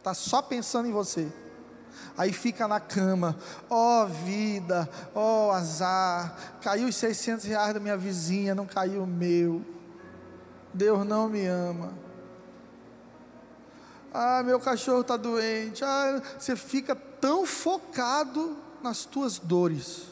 Está 0.02 0.16
só 0.16 0.41
pensando 0.41 0.88
em 0.88 0.91
você. 0.91 1.32
Aí 2.18 2.34
fica 2.34 2.68
na 2.68 2.80
cama, 2.80 3.38
ó 3.70 4.04
oh, 4.04 4.08
vida, 4.08 4.89
ó 5.14 5.47
oh, 5.47 5.52
azar, 5.52 6.58
caiu 6.62 6.88
os 6.88 6.95
600 6.95 7.45
reais 7.45 7.74
da 7.74 7.80
minha 7.80 7.95
vizinha, 7.95 8.56
não 8.56 8.66
caiu 8.66 9.04
o 9.04 9.08
meu. 9.08 9.64
Deus 10.74 11.06
não 11.06 11.30
me 11.30 11.45
ama. 11.45 11.93
Ah, 14.14 14.41
meu 14.43 14.60
cachorro 14.60 15.02
está 15.02 15.16
doente. 15.16 15.84
Ah, 15.84 16.22
você 16.38 16.56
fica 16.56 16.95
tão 16.95 17.45
focado 17.45 18.58
nas 18.82 19.06
tuas 19.06 19.38
dores 19.38 20.08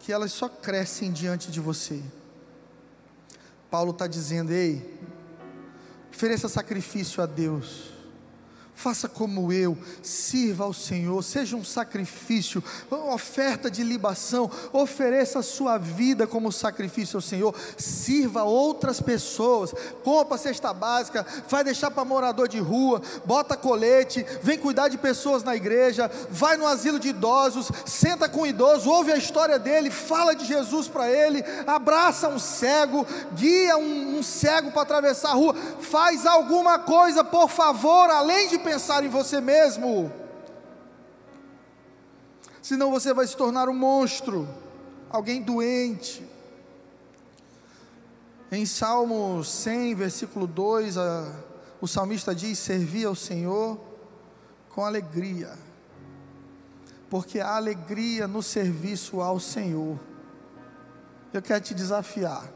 que 0.00 0.12
elas 0.12 0.32
só 0.32 0.48
crescem 0.48 1.12
diante 1.12 1.50
de 1.50 1.60
você. 1.60 2.02
Paulo 3.70 3.90
está 3.90 4.06
dizendo: 4.06 4.52
ei, 4.52 4.98
ofereça 6.10 6.48
sacrifício 6.48 7.22
a 7.22 7.26
Deus 7.26 7.97
Faça 8.78 9.08
como 9.08 9.52
eu, 9.52 9.76
sirva 10.04 10.62
ao 10.62 10.72
Senhor, 10.72 11.20
seja 11.24 11.56
um 11.56 11.64
sacrifício, 11.64 12.62
oferta 12.88 13.68
de 13.68 13.82
libação, 13.82 14.48
ofereça 14.72 15.40
a 15.40 15.42
sua 15.42 15.76
vida 15.78 16.28
como 16.28 16.52
sacrifício 16.52 17.16
ao 17.16 17.20
Senhor, 17.20 17.52
sirva 17.76 18.44
outras 18.44 19.00
pessoas, 19.00 19.74
compra 20.04 20.38
cesta 20.38 20.72
básica, 20.72 21.26
vai 21.48 21.64
deixar 21.64 21.90
para 21.90 22.04
morador 22.04 22.46
de 22.46 22.60
rua, 22.60 23.02
bota 23.24 23.56
colete, 23.56 24.24
vem 24.44 24.56
cuidar 24.56 24.86
de 24.86 24.96
pessoas 24.96 25.42
na 25.42 25.56
igreja, 25.56 26.08
vai 26.30 26.56
no 26.56 26.64
asilo 26.64 27.00
de 27.00 27.08
idosos, 27.08 27.72
senta 27.84 28.28
com 28.28 28.42
o 28.42 28.46
idoso, 28.46 28.88
ouve 28.88 29.10
a 29.10 29.16
história 29.18 29.58
dele, 29.58 29.90
fala 29.90 30.36
de 30.36 30.44
Jesus 30.46 30.86
para 30.86 31.10
ele, 31.10 31.42
abraça 31.66 32.28
um 32.28 32.38
cego, 32.38 33.04
guia 33.34 33.76
um, 33.76 34.18
um 34.18 34.22
cego 34.22 34.70
para 34.70 34.82
atravessar 34.82 35.30
a 35.30 35.34
rua, 35.34 35.56
faz 35.80 36.24
alguma 36.24 36.78
coisa, 36.78 37.24
por 37.24 37.48
favor, 37.48 38.08
além 38.08 38.48
de 38.48 38.67
pensar 38.68 39.02
em 39.02 39.08
você 39.08 39.40
mesmo. 39.40 40.12
Senão 42.60 42.90
você 42.90 43.14
vai 43.14 43.26
se 43.26 43.34
tornar 43.34 43.66
um 43.66 43.74
monstro, 43.74 44.46
alguém 45.08 45.40
doente. 45.40 46.22
Em 48.52 48.66
Salmo 48.66 49.42
100, 49.42 49.94
versículo 49.94 50.46
2, 50.46 50.98
a, 50.98 51.34
o 51.80 51.86
salmista 51.86 52.34
diz: 52.34 52.58
Servi 52.58 53.04
ao 53.06 53.14
Senhor 53.14 53.80
com 54.68 54.84
alegria, 54.84 55.50
porque 57.08 57.40
há 57.40 57.56
alegria 57.56 58.28
no 58.28 58.42
serviço 58.42 59.22
ao 59.22 59.40
Senhor. 59.40 59.98
Eu 61.32 61.40
quero 61.40 61.62
te 61.62 61.74
desafiar. 61.74 62.50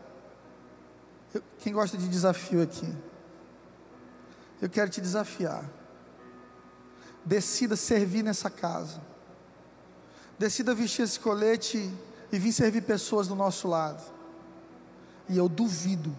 Eu, 1.33 1.43
quem 1.59 1.73
gosta 1.73 1.97
de 1.97 2.07
desafio 2.07 2.63
aqui? 2.63 2.95
Eu 4.61 4.69
quero 4.69 4.91
te 4.91 5.01
desafiar 5.01 5.65
decida 7.25 7.77
servir 7.77 8.23
nessa 8.23 8.51
casa. 8.51 9.01
Decida 10.39 10.75
vestir 10.75 11.03
esse 11.03 11.21
colete 11.21 11.91
e 12.33 12.39
vir 12.39 12.53
servir 12.53 12.83
pessoas 12.83 13.29
do 13.29 13.35
nosso 13.35 13.69
lado. 13.69 14.03
E 15.29 15.37
eu 15.37 15.49
duvido 15.49 16.15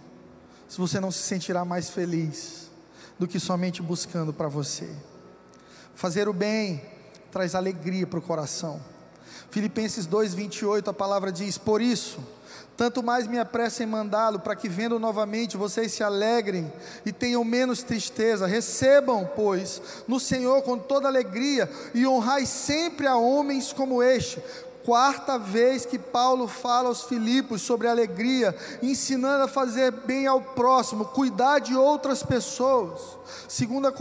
se 0.67 0.77
você 0.77 0.99
não 0.99 1.11
se 1.11 1.19
sentirá 1.19 1.65
mais 1.65 1.89
feliz 1.89 2.71
do 3.19 3.27
que 3.27 3.39
somente 3.39 3.81
buscando 3.81 4.33
para 4.33 4.47
você. 4.47 4.89
Fazer 5.93 6.27
o 6.27 6.33
bem 6.33 6.83
traz 7.31 7.53
alegria 7.55 8.07
para 8.07 8.19
o 8.19 8.21
coração. 8.21 8.81
Filipenses 9.51 10.07
2:28 10.07 10.89
a 10.89 10.93
palavra 10.93 11.31
diz: 11.31 11.57
"Por 11.57 11.81
isso, 11.81 12.19
tanto 12.75 13.03
mais 13.03 13.27
me 13.27 13.37
apresso 13.37 13.83
em 13.83 13.85
mandá-lo, 13.85 14.39
para 14.39 14.55
que 14.55 14.67
vendo 14.67 14.99
novamente 14.99 15.57
vocês 15.57 15.91
se 15.91 16.03
alegrem 16.03 16.71
e 17.05 17.11
tenham 17.11 17.43
menos 17.43 17.83
tristeza. 17.83 18.47
Recebam, 18.47 19.29
pois, 19.35 19.81
no 20.07 20.19
Senhor 20.19 20.61
com 20.63 20.77
toda 20.77 21.07
alegria 21.07 21.69
e 21.93 22.05
honrai 22.07 22.45
sempre 22.45 23.07
a 23.07 23.15
homens 23.15 23.71
como 23.71 24.01
este, 24.01 24.41
quarta 24.85 25.37
vez 25.37 25.85
que 25.85 25.97
Paulo 25.97 26.47
fala 26.47 26.89
aos 26.89 27.03
Filipos 27.03 27.61
sobre 27.61 27.87
alegria, 27.87 28.55
ensinando 28.81 29.45
a 29.45 29.47
fazer 29.47 29.91
bem 29.91 30.27
ao 30.27 30.41
próximo, 30.41 31.05
cuidar 31.05 31.59
de 31.59 31.75
outras 31.75 32.21
pessoas. 32.21 32.99
Segunda 33.47 33.93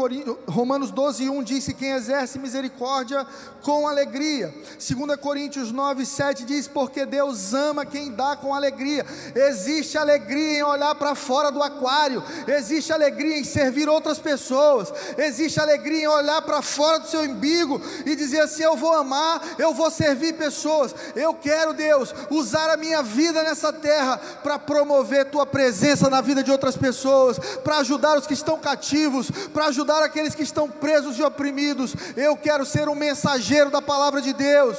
Romanos 0.49 0.91
12, 0.91 1.31
1 1.31 1.43
diz 1.43 1.65
que 1.67 1.75
quem 1.75 1.93
exerce 1.93 2.39
misericórdia 2.39 3.27
com 3.63 3.87
alegria. 3.87 4.53
Segunda 4.79 5.17
Coríntios 5.17 5.71
9, 5.71 6.05
7 6.05 6.45
diz, 6.45 6.67
porque 6.67 7.07
Deus 7.07 7.55
ama 7.55 7.87
quem 7.87 8.11
dá 8.11 8.37
com 8.37 8.55
alegria. 8.55 9.07
Existe 9.35 9.97
alegria 9.97 10.59
em 10.59 10.63
olhar 10.63 10.95
para 10.97 11.15
fora 11.15 11.53
do 11.53 11.63
aquário, 11.63 12.23
existe 12.47 12.93
alegria 12.93 13.39
em 13.39 13.45
servir 13.45 13.89
outras 13.89 14.19
pessoas, 14.19 14.93
existe 15.17 15.61
alegria 15.61 16.05
em 16.05 16.09
olhar 16.09 16.43
para 16.43 16.61
fora 16.61 16.99
do 16.99 17.09
seu 17.09 17.23
umbigo 17.23 17.81
e 18.05 18.17
dizer 18.17 18.41
assim, 18.41 18.65
eu 18.65 18.77
vou 18.77 18.93
amar, 18.93 19.41
eu 19.59 19.73
vou 19.73 19.91
servir 19.91 20.35
pessoas 20.35 20.72
pessoas. 20.73 20.95
Eu 21.15 21.35
quero, 21.35 21.75
Deus, 21.75 22.15
usar 22.31 22.71
a 22.71 22.77
minha 22.77 23.03
vida 23.03 23.43
nessa 23.43 23.73
terra 23.73 24.19
para 24.43 24.59
promover 24.59 25.31
tua 25.31 25.47
presença 25.47 26.09
na 26.09 26.21
vida 26.21 26.43
de 26.43 26.51
outras 26.51 26.77
pessoas, 26.77 27.39
para 27.59 27.79
ajudar 27.79 28.19
os 28.19 28.27
que 28.27 28.35
estão 28.35 28.59
cativos, 28.59 29.31
para 29.53 29.67
ajudar 29.67 30.03
aqueles 30.03 30.35
que 30.35 30.43
estão 30.43 30.69
presos 30.69 31.19
e 31.19 31.23
oprimidos. 31.23 31.95
Eu 32.17 32.37
quero 32.37 32.65
ser 32.65 32.89
um 32.89 32.95
mensageiro 32.95 33.71
da 33.71 33.83
palavra 33.83 34.21
de 34.21 34.33
Deus. 34.33 34.79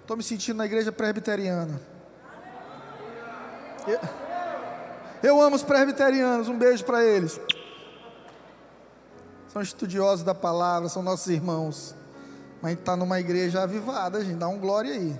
Estou 0.00 0.16
me 0.16 0.22
sentindo 0.22 0.56
na 0.56 0.66
igreja 0.66 0.92
presbiteriana. 0.92 1.80
Eu, 3.86 4.00
eu 5.22 5.40
amo 5.40 5.56
os 5.56 5.62
presbiterianos, 5.62 6.48
um 6.48 6.58
beijo 6.58 6.84
para 6.84 7.02
eles. 7.04 7.40
São 9.48 9.62
estudiosos 9.62 10.24
da 10.24 10.34
palavra, 10.34 10.88
são 10.88 11.02
nossos 11.02 11.28
irmãos. 11.28 11.94
Mas 12.64 12.70
a 12.70 12.74
gente 12.76 12.80
está 12.80 12.96
numa 12.96 13.20
igreja 13.20 13.62
avivada, 13.62 14.24
gente, 14.24 14.38
dá 14.38 14.48
um 14.48 14.58
glória 14.58 14.90
aí. 14.90 15.14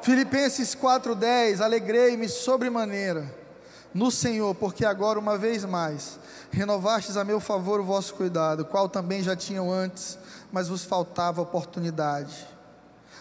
Filipenses 0.00 0.74
4,10: 0.74 1.60
Alegrei-me 1.60 2.30
sobremaneira 2.30 3.30
no 3.92 4.10
Senhor, 4.10 4.54
porque 4.54 4.86
agora, 4.86 5.18
uma 5.18 5.36
vez 5.36 5.62
mais, 5.66 6.18
renovastes 6.50 7.18
a 7.18 7.24
meu 7.24 7.40
favor 7.40 7.78
o 7.78 7.84
vosso 7.84 8.14
cuidado, 8.14 8.64
qual 8.64 8.88
também 8.88 9.22
já 9.22 9.36
tinham 9.36 9.70
antes, 9.70 10.18
mas 10.50 10.68
vos 10.68 10.82
faltava 10.82 11.42
oportunidade. 11.42 12.48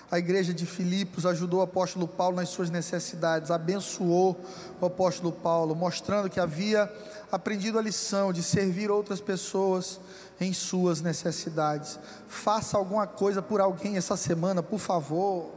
A 0.09 0.17
igreja 0.17 0.53
de 0.53 0.65
Filipos 0.65 1.25
ajudou 1.25 1.59
o 1.59 1.63
apóstolo 1.63 2.07
Paulo 2.07 2.37
nas 2.37 2.47
suas 2.47 2.69
necessidades, 2.69 3.51
abençoou 3.51 4.39
o 4.79 4.85
apóstolo 4.85 5.33
Paulo, 5.33 5.75
mostrando 5.75 6.29
que 6.29 6.39
havia 6.39 6.89
aprendido 7.29 7.79
a 7.79 7.81
lição 7.81 8.31
de 8.31 8.43
servir 8.43 8.89
outras 8.91 9.19
pessoas 9.19 9.99
em 10.39 10.53
suas 10.53 11.01
necessidades. 11.01 11.99
Faça 12.27 12.77
alguma 12.77 13.07
coisa 13.07 13.41
por 13.41 13.61
alguém 13.61 13.97
essa 13.97 14.17
semana, 14.17 14.61
por 14.61 14.79
favor. 14.79 15.51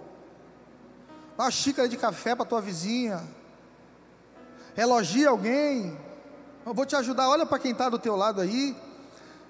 Dá 1.37 1.45
uma 1.45 1.51
xícara 1.51 1.89
de 1.89 1.97
café 1.97 2.35
para 2.35 2.47
tua 2.47 2.61
vizinha. 2.61 3.23
Elogie 4.77 5.27
alguém. 5.27 5.97
Eu 6.65 6.75
vou 6.75 6.87
te 6.87 6.97
ajudar. 6.97 7.29
Olha 7.29 7.47
para 7.47 7.59
quem 7.59 7.73
está 7.73 7.89
do 7.89 7.99
teu 7.99 8.17
lado 8.17 8.41
aí. 8.41 8.77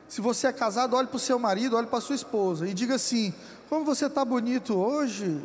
Se 0.09 0.21
você 0.21 0.47
é 0.47 0.53
casado, 0.53 0.95
olhe 0.95 1.09
para 1.09 1.17
o 1.17 1.21
seu 1.21 1.39
marido, 1.39 1.77
olhe 1.77 1.87
para 1.87 2.01
sua 2.01 2.15
esposa 2.15 2.69
e 2.69 2.75
diga 2.75 2.95
assim: 2.95 3.35
Como 3.69 3.85
você 3.85 4.07
está 4.07 4.25
bonito 4.25 4.77
hoje? 4.77 5.43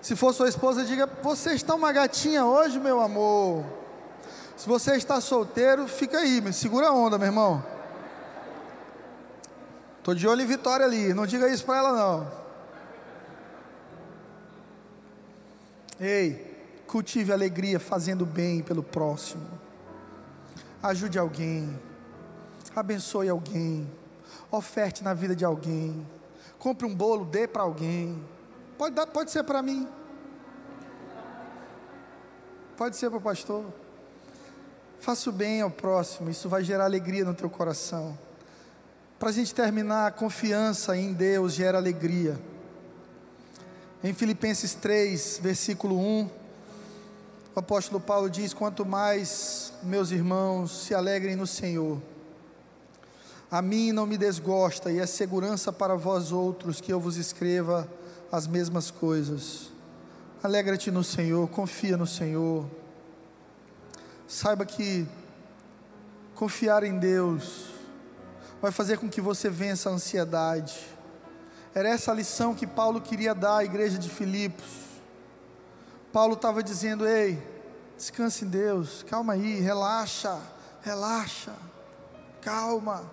Se 0.00 0.16
for 0.16 0.32
sua 0.32 0.48
esposa, 0.48 0.84
diga: 0.84 1.06
Você 1.22 1.52
está 1.52 1.74
uma 1.74 1.92
gatinha 1.92 2.46
hoje, 2.46 2.78
meu 2.78 3.00
amor. 3.00 3.77
Se 4.58 4.68
você 4.68 4.96
está 4.96 5.20
solteiro, 5.20 5.86
fica 5.86 6.18
aí, 6.18 6.52
segura 6.52 6.88
a 6.88 6.92
onda, 6.92 7.16
meu 7.16 7.28
irmão. 7.28 7.64
Tô 10.02 10.12
de 10.12 10.26
olho 10.26 10.42
em 10.42 10.46
Vitória 10.46 10.84
ali, 10.84 11.14
não 11.14 11.26
diga 11.26 11.48
isso 11.48 11.64
para 11.64 11.78
ela 11.78 11.92
não. 11.92 12.32
Ei, 16.00 16.82
cultive 16.88 17.32
alegria 17.32 17.78
fazendo 17.78 18.26
bem 18.26 18.60
pelo 18.60 18.82
próximo. 18.82 19.46
Ajude 20.82 21.20
alguém. 21.20 21.78
Abençoe 22.74 23.28
alguém. 23.28 23.88
Oferte 24.50 25.04
na 25.04 25.14
vida 25.14 25.36
de 25.36 25.44
alguém. 25.44 26.04
Compre 26.58 26.84
um 26.84 26.94
bolo, 26.94 27.24
dê 27.24 27.46
para 27.46 27.62
alguém. 27.62 28.20
Pode, 28.76 28.92
dar, 28.92 29.06
pode 29.06 29.30
ser 29.30 29.44
para 29.44 29.62
mim. 29.62 29.88
Pode 32.76 32.96
ser 32.96 33.08
para 33.08 33.18
o 33.18 33.22
pastor. 33.22 33.64
Faça 35.00 35.30
o 35.30 35.32
bem 35.32 35.60
ao 35.60 35.70
próximo, 35.70 36.28
isso 36.28 36.48
vai 36.48 36.64
gerar 36.64 36.84
alegria 36.84 37.24
no 37.24 37.34
teu 37.34 37.48
coração. 37.48 38.18
Para 39.18 39.30
a 39.30 39.32
gente 39.32 39.54
terminar, 39.54 40.06
a 40.06 40.10
confiança 40.10 40.96
em 40.96 41.12
Deus 41.12 41.52
gera 41.52 41.78
alegria. 41.78 42.38
Em 44.02 44.12
Filipenses 44.12 44.74
3, 44.74 45.40
versículo 45.42 45.98
1, 45.98 46.30
o 47.54 47.58
apóstolo 47.58 48.00
Paulo 48.00 48.30
diz: 48.30 48.54
Quanto 48.54 48.86
mais, 48.86 49.72
meus 49.82 50.10
irmãos, 50.10 50.84
se 50.84 50.94
alegrem 50.94 51.34
no 51.34 51.46
Senhor. 51.46 52.00
A 53.50 53.62
mim 53.62 53.92
não 53.92 54.06
me 54.06 54.18
desgosta, 54.18 54.92
e 54.92 54.98
é 54.98 55.06
segurança 55.06 55.72
para 55.72 55.96
vós 55.96 56.32
outros 56.32 56.80
que 56.80 56.92
eu 56.92 57.00
vos 57.00 57.16
escreva 57.16 57.88
as 58.30 58.46
mesmas 58.46 58.90
coisas. 58.90 59.70
Alegra-te 60.42 60.90
no 60.90 61.02
Senhor, 61.02 61.48
confia 61.48 61.96
no 61.96 62.06
Senhor. 62.06 62.66
Saiba 64.28 64.66
que 64.66 65.08
confiar 66.34 66.84
em 66.84 66.98
Deus 66.98 67.68
vai 68.60 68.70
fazer 68.70 68.98
com 68.98 69.08
que 69.08 69.22
você 69.22 69.48
vença 69.48 69.88
a 69.88 69.92
ansiedade. 69.92 70.86
Era 71.74 71.88
essa 71.88 72.12
a 72.12 72.14
lição 72.14 72.54
que 72.54 72.66
Paulo 72.66 73.00
queria 73.00 73.34
dar 73.34 73.56
à 73.56 73.64
igreja 73.64 73.96
de 73.96 74.10
Filipos. 74.10 74.66
Paulo 76.12 76.34
estava 76.34 76.62
dizendo: 76.62 77.08
ei, 77.08 77.42
descanse 77.96 78.44
em 78.44 78.48
Deus, 78.48 79.02
calma 79.08 79.32
aí, 79.32 79.60
relaxa, 79.60 80.38
relaxa, 80.82 81.54
calma. 82.42 83.10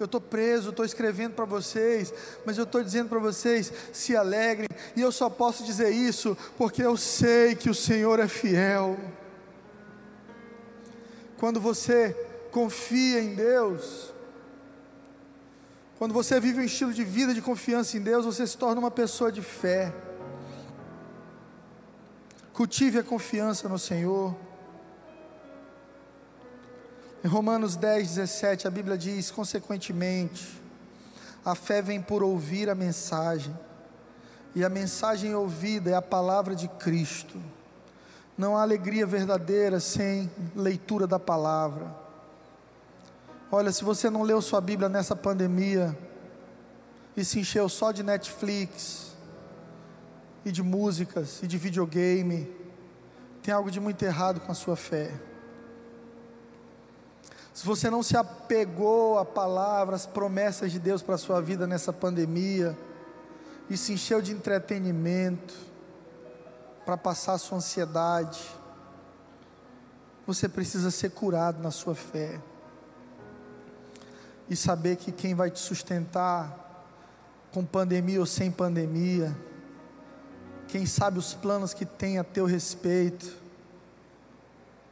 Eu 0.00 0.06
estou 0.06 0.20
preso, 0.20 0.70
estou 0.70 0.84
escrevendo 0.84 1.34
para 1.34 1.44
vocês, 1.44 2.12
mas 2.46 2.56
eu 2.56 2.64
estou 2.64 2.82
dizendo 2.82 3.10
para 3.10 3.18
vocês: 3.18 3.70
se 3.92 4.16
alegrem, 4.16 4.68
e 4.96 5.02
eu 5.02 5.12
só 5.12 5.28
posso 5.28 5.62
dizer 5.62 5.90
isso 5.90 6.34
porque 6.56 6.82
eu 6.82 6.96
sei 6.96 7.54
que 7.54 7.68
o 7.68 7.74
Senhor 7.74 8.18
é 8.18 8.28
fiel. 8.28 8.96
Quando 11.38 11.60
você 11.60 12.12
confia 12.50 13.20
em 13.20 13.34
Deus, 13.34 14.12
quando 15.98 16.12
você 16.12 16.40
vive 16.40 16.60
um 16.60 16.64
estilo 16.64 16.92
de 16.92 17.04
vida 17.04 17.32
de 17.32 17.40
confiança 17.40 17.96
em 17.96 18.00
Deus, 18.00 18.24
você 18.24 18.46
se 18.46 18.56
torna 18.56 18.80
uma 18.80 18.90
pessoa 18.90 19.30
de 19.30 19.42
fé. 19.42 19.94
Cultive 22.52 22.98
a 22.98 23.02
confiança 23.02 23.68
no 23.68 23.78
Senhor. 23.78 24.36
Em 27.24 27.28
Romanos 27.28 27.74
10, 27.74 28.16
17, 28.16 28.68
a 28.68 28.70
Bíblia 28.70 28.98
diz: 28.98 29.30
consequentemente, 29.30 30.60
a 31.44 31.54
fé 31.54 31.80
vem 31.80 32.00
por 32.00 32.22
ouvir 32.22 32.68
a 32.68 32.74
mensagem, 32.74 33.56
e 34.54 34.64
a 34.64 34.68
mensagem 34.68 35.34
ouvida 35.34 35.90
é 35.90 35.94
a 35.94 36.02
palavra 36.02 36.54
de 36.54 36.68
Cristo. 36.68 37.40
Não 38.36 38.56
há 38.56 38.62
alegria 38.62 39.06
verdadeira 39.06 39.78
sem 39.80 40.30
leitura 40.54 41.06
da 41.06 41.18
palavra. 41.18 41.94
Olha, 43.50 43.70
se 43.70 43.84
você 43.84 44.10
não 44.10 44.22
leu 44.22 44.42
sua 44.42 44.60
Bíblia 44.60 44.88
nessa 44.88 45.14
pandemia 45.14 45.96
e 47.16 47.24
se 47.24 47.38
encheu 47.38 47.68
só 47.68 47.92
de 47.92 48.02
Netflix 48.02 49.12
e 50.44 50.50
de 50.50 50.62
músicas 50.62 51.42
e 51.42 51.46
de 51.46 51.56
videogame, 51.56 52.50
tem 53.42 53.54
algo 53.54 53.70
de 53.70 53.78
muito 53.78 54.02
errado 54.04 54.40
com 54.40 54.50
a 54.50 54.54
sua 54.54 54.74
fé 54.74 55.12
se 57.54 57.64
você 57.64 57.88
não 57.88 58.02
se 58.02 58.16
apegou 58.16 59.16
à 59.16 59.24
palavra, 59.24 59.94
às 59.94 60.04
promessas 60.04 60.72
de 60.72 60.80
Deus 60.80 61.02
para 61.02 61.14
a 61.14 61.18
sua 61.18 61.40
vida 61.40 61.68
nessa 61.68 61.92
pandemia, 61.92 62.76
e 63.70 63.76
se 63.76 63.92
encheu 63.92 64.20
de 64.20 64.32
entretenimento 64.32 65.54
para 66.84 66.96
passar 66.96 67.34
a 67.34 67.38
sua 67.38 67.58
ansiedade, 67.58 68.40
você 70.26 70.48
precisa 70.48 70.90
ser 70.90 71.10
curado 71.10 71.62
na 71.62 71.70
sua 71.70 71.94
fé 71.94 72.40
e 74.48 74.56
saber 74.56 74.96
que 74.96 75.12
quem 75.12 75.34
vai 75.34 75.50
te 75.50 75.58
sustentar 75.58 76.62
com 77.52 77.64
pandemia 77.64 78.20
ou 78.20 78.26
sem 78.26 78.50
pandemia, 78.50 79.36
quem 80.68 80.86
sabe 80.86 81.18
os 81.18 81.34
planos 81.34 81.72
que 81.72 81.86
tem 81.86 82.18
a 82.18 82.24
teu 82.24 82.46
respeito, 82.46 83.34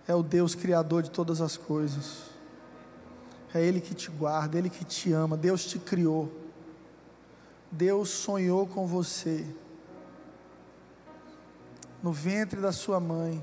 é 0.07 0.15
o 0.15 0.23
Deus 0.23 0.55
Criador 0.55 1.03
de 1.03 1.11
todas 1.11 1.41
as 1.41 1.57
coisas. 1.57 2.33
É 3.55 3.61
Ele 3.61 3.81
que 3.81 3.95
te 3.95 4.11
guarda, 4.11 4.59
Ele 4.59 4.71
que 4.71 4.85
te 4.85 5.13
ama. 5.13 5.37
Deus 5.37 5.65
te 5.65 5.79
criou. 5.79 6.33
Deus 7.71 8.11
sonhou 8.11 8.67
com 8.67 8.87
você. 8.87 9.47
No 12.03 12.13
ventre 12.13 12.61
da 12.61 12.73
sua 12.73 12.99
mãe. 12.99 13.43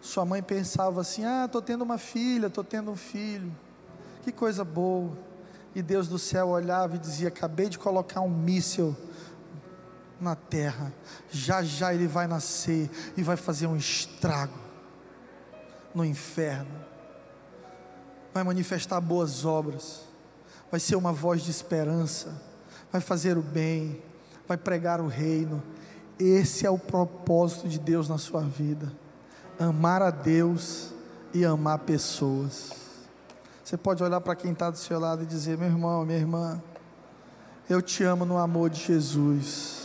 Sua 0.00 0.24
mãe 0.24 0.42
pensava 0.42 1.00
assim: 1.00 1.24
ah, 1.24 1.44
estou 1.46 1.60
tendo 1.60 1.82
uma 1.82 1.98
filha, 1.98 2.46
estou 2.46 2.62
tendo 2.62 2.90
um 2.90 2.96
filho. 2.96 3.54
Que 4.22 4.30
coisa 4.30 4.64
boa. 4.64 5.16
E 5.74 5.82
Deus 5.82 6.08
do 6.08 6.18
céu 6.18 6.48
olhava 6.48 6.96
e 6.96 6.98
dizia: 6.98 7.28
acabei 7.28 7.68
de 7.68 7.78
colocar 7.78 8.20
um 8.20 8.30
míssil 8.30 8.96
na 10.20 10.34
terra. 10.34 10.92
Já 11.30 11.62
já 11.62 11.92
ele 11.92 12.06
vai 12.06 12.26
nascer 12.26 12.90
e 13.16 13.22
vai 13.22 13.36
fazer 13.36 13.66
um 13.66 13.76
estrago 13.76 14.58
no 15.94 16.04
inferno 16.04 16.86
vai 18.36 18.44
manifestar 18.44 19.00
boas 19.00 19.46
obras, 19.46 20.02
vai 20.70 20.78
ser 20.78 20.94
uma 20.94 21.10
voz 21.10 21.40
de 21.40 21.50
esperança, 21.50 22.38
vai 22.92 23.00
fazer 23.00 23.38
o 23.38 23.40
bem, 23.40 24.02
vai 24.46 24.58
pregar 24.58 25.00
o 25.00 25.06
reino. 25.06 25.62
Esse 26.18 26.66
é 26.66 26.70
o 26.70 26.78
propósito 26.78 27.68
de 27.68 27.78
Deus 27.78 28.08
na 28.08 28.18
sua 28.18 28.40
vida: 28.40 28.92
amar 29.58 30.02
a 30.02 30.10
Deus 30.10 30.92
e 31.32 31.44
amar 31.44 31.80
pessoas. 31.80 32.72
Você 33.62 33.76
pode 33.76 34.02
olhar 34.02 34.20
para 34.20 34.34
quem 34.34 34.52
está 34.52 34.70
do 34.70 34.78
seu 34.78 34.98
lado 34.98 35.22
e 35.22 35.26
dizer: 35.26 35.58
meu 35.58 35.68
irmão, 35.68 36.04
minha 36.04 36.18
irmã, 36.18 36.62
eu 37.68 37.82
te 37.82 38.02
amo 38.04 38.24
no 38.24 38.38
amor 38.38 38.70
de 38.70 38.80
Jesus. 38.80 39.75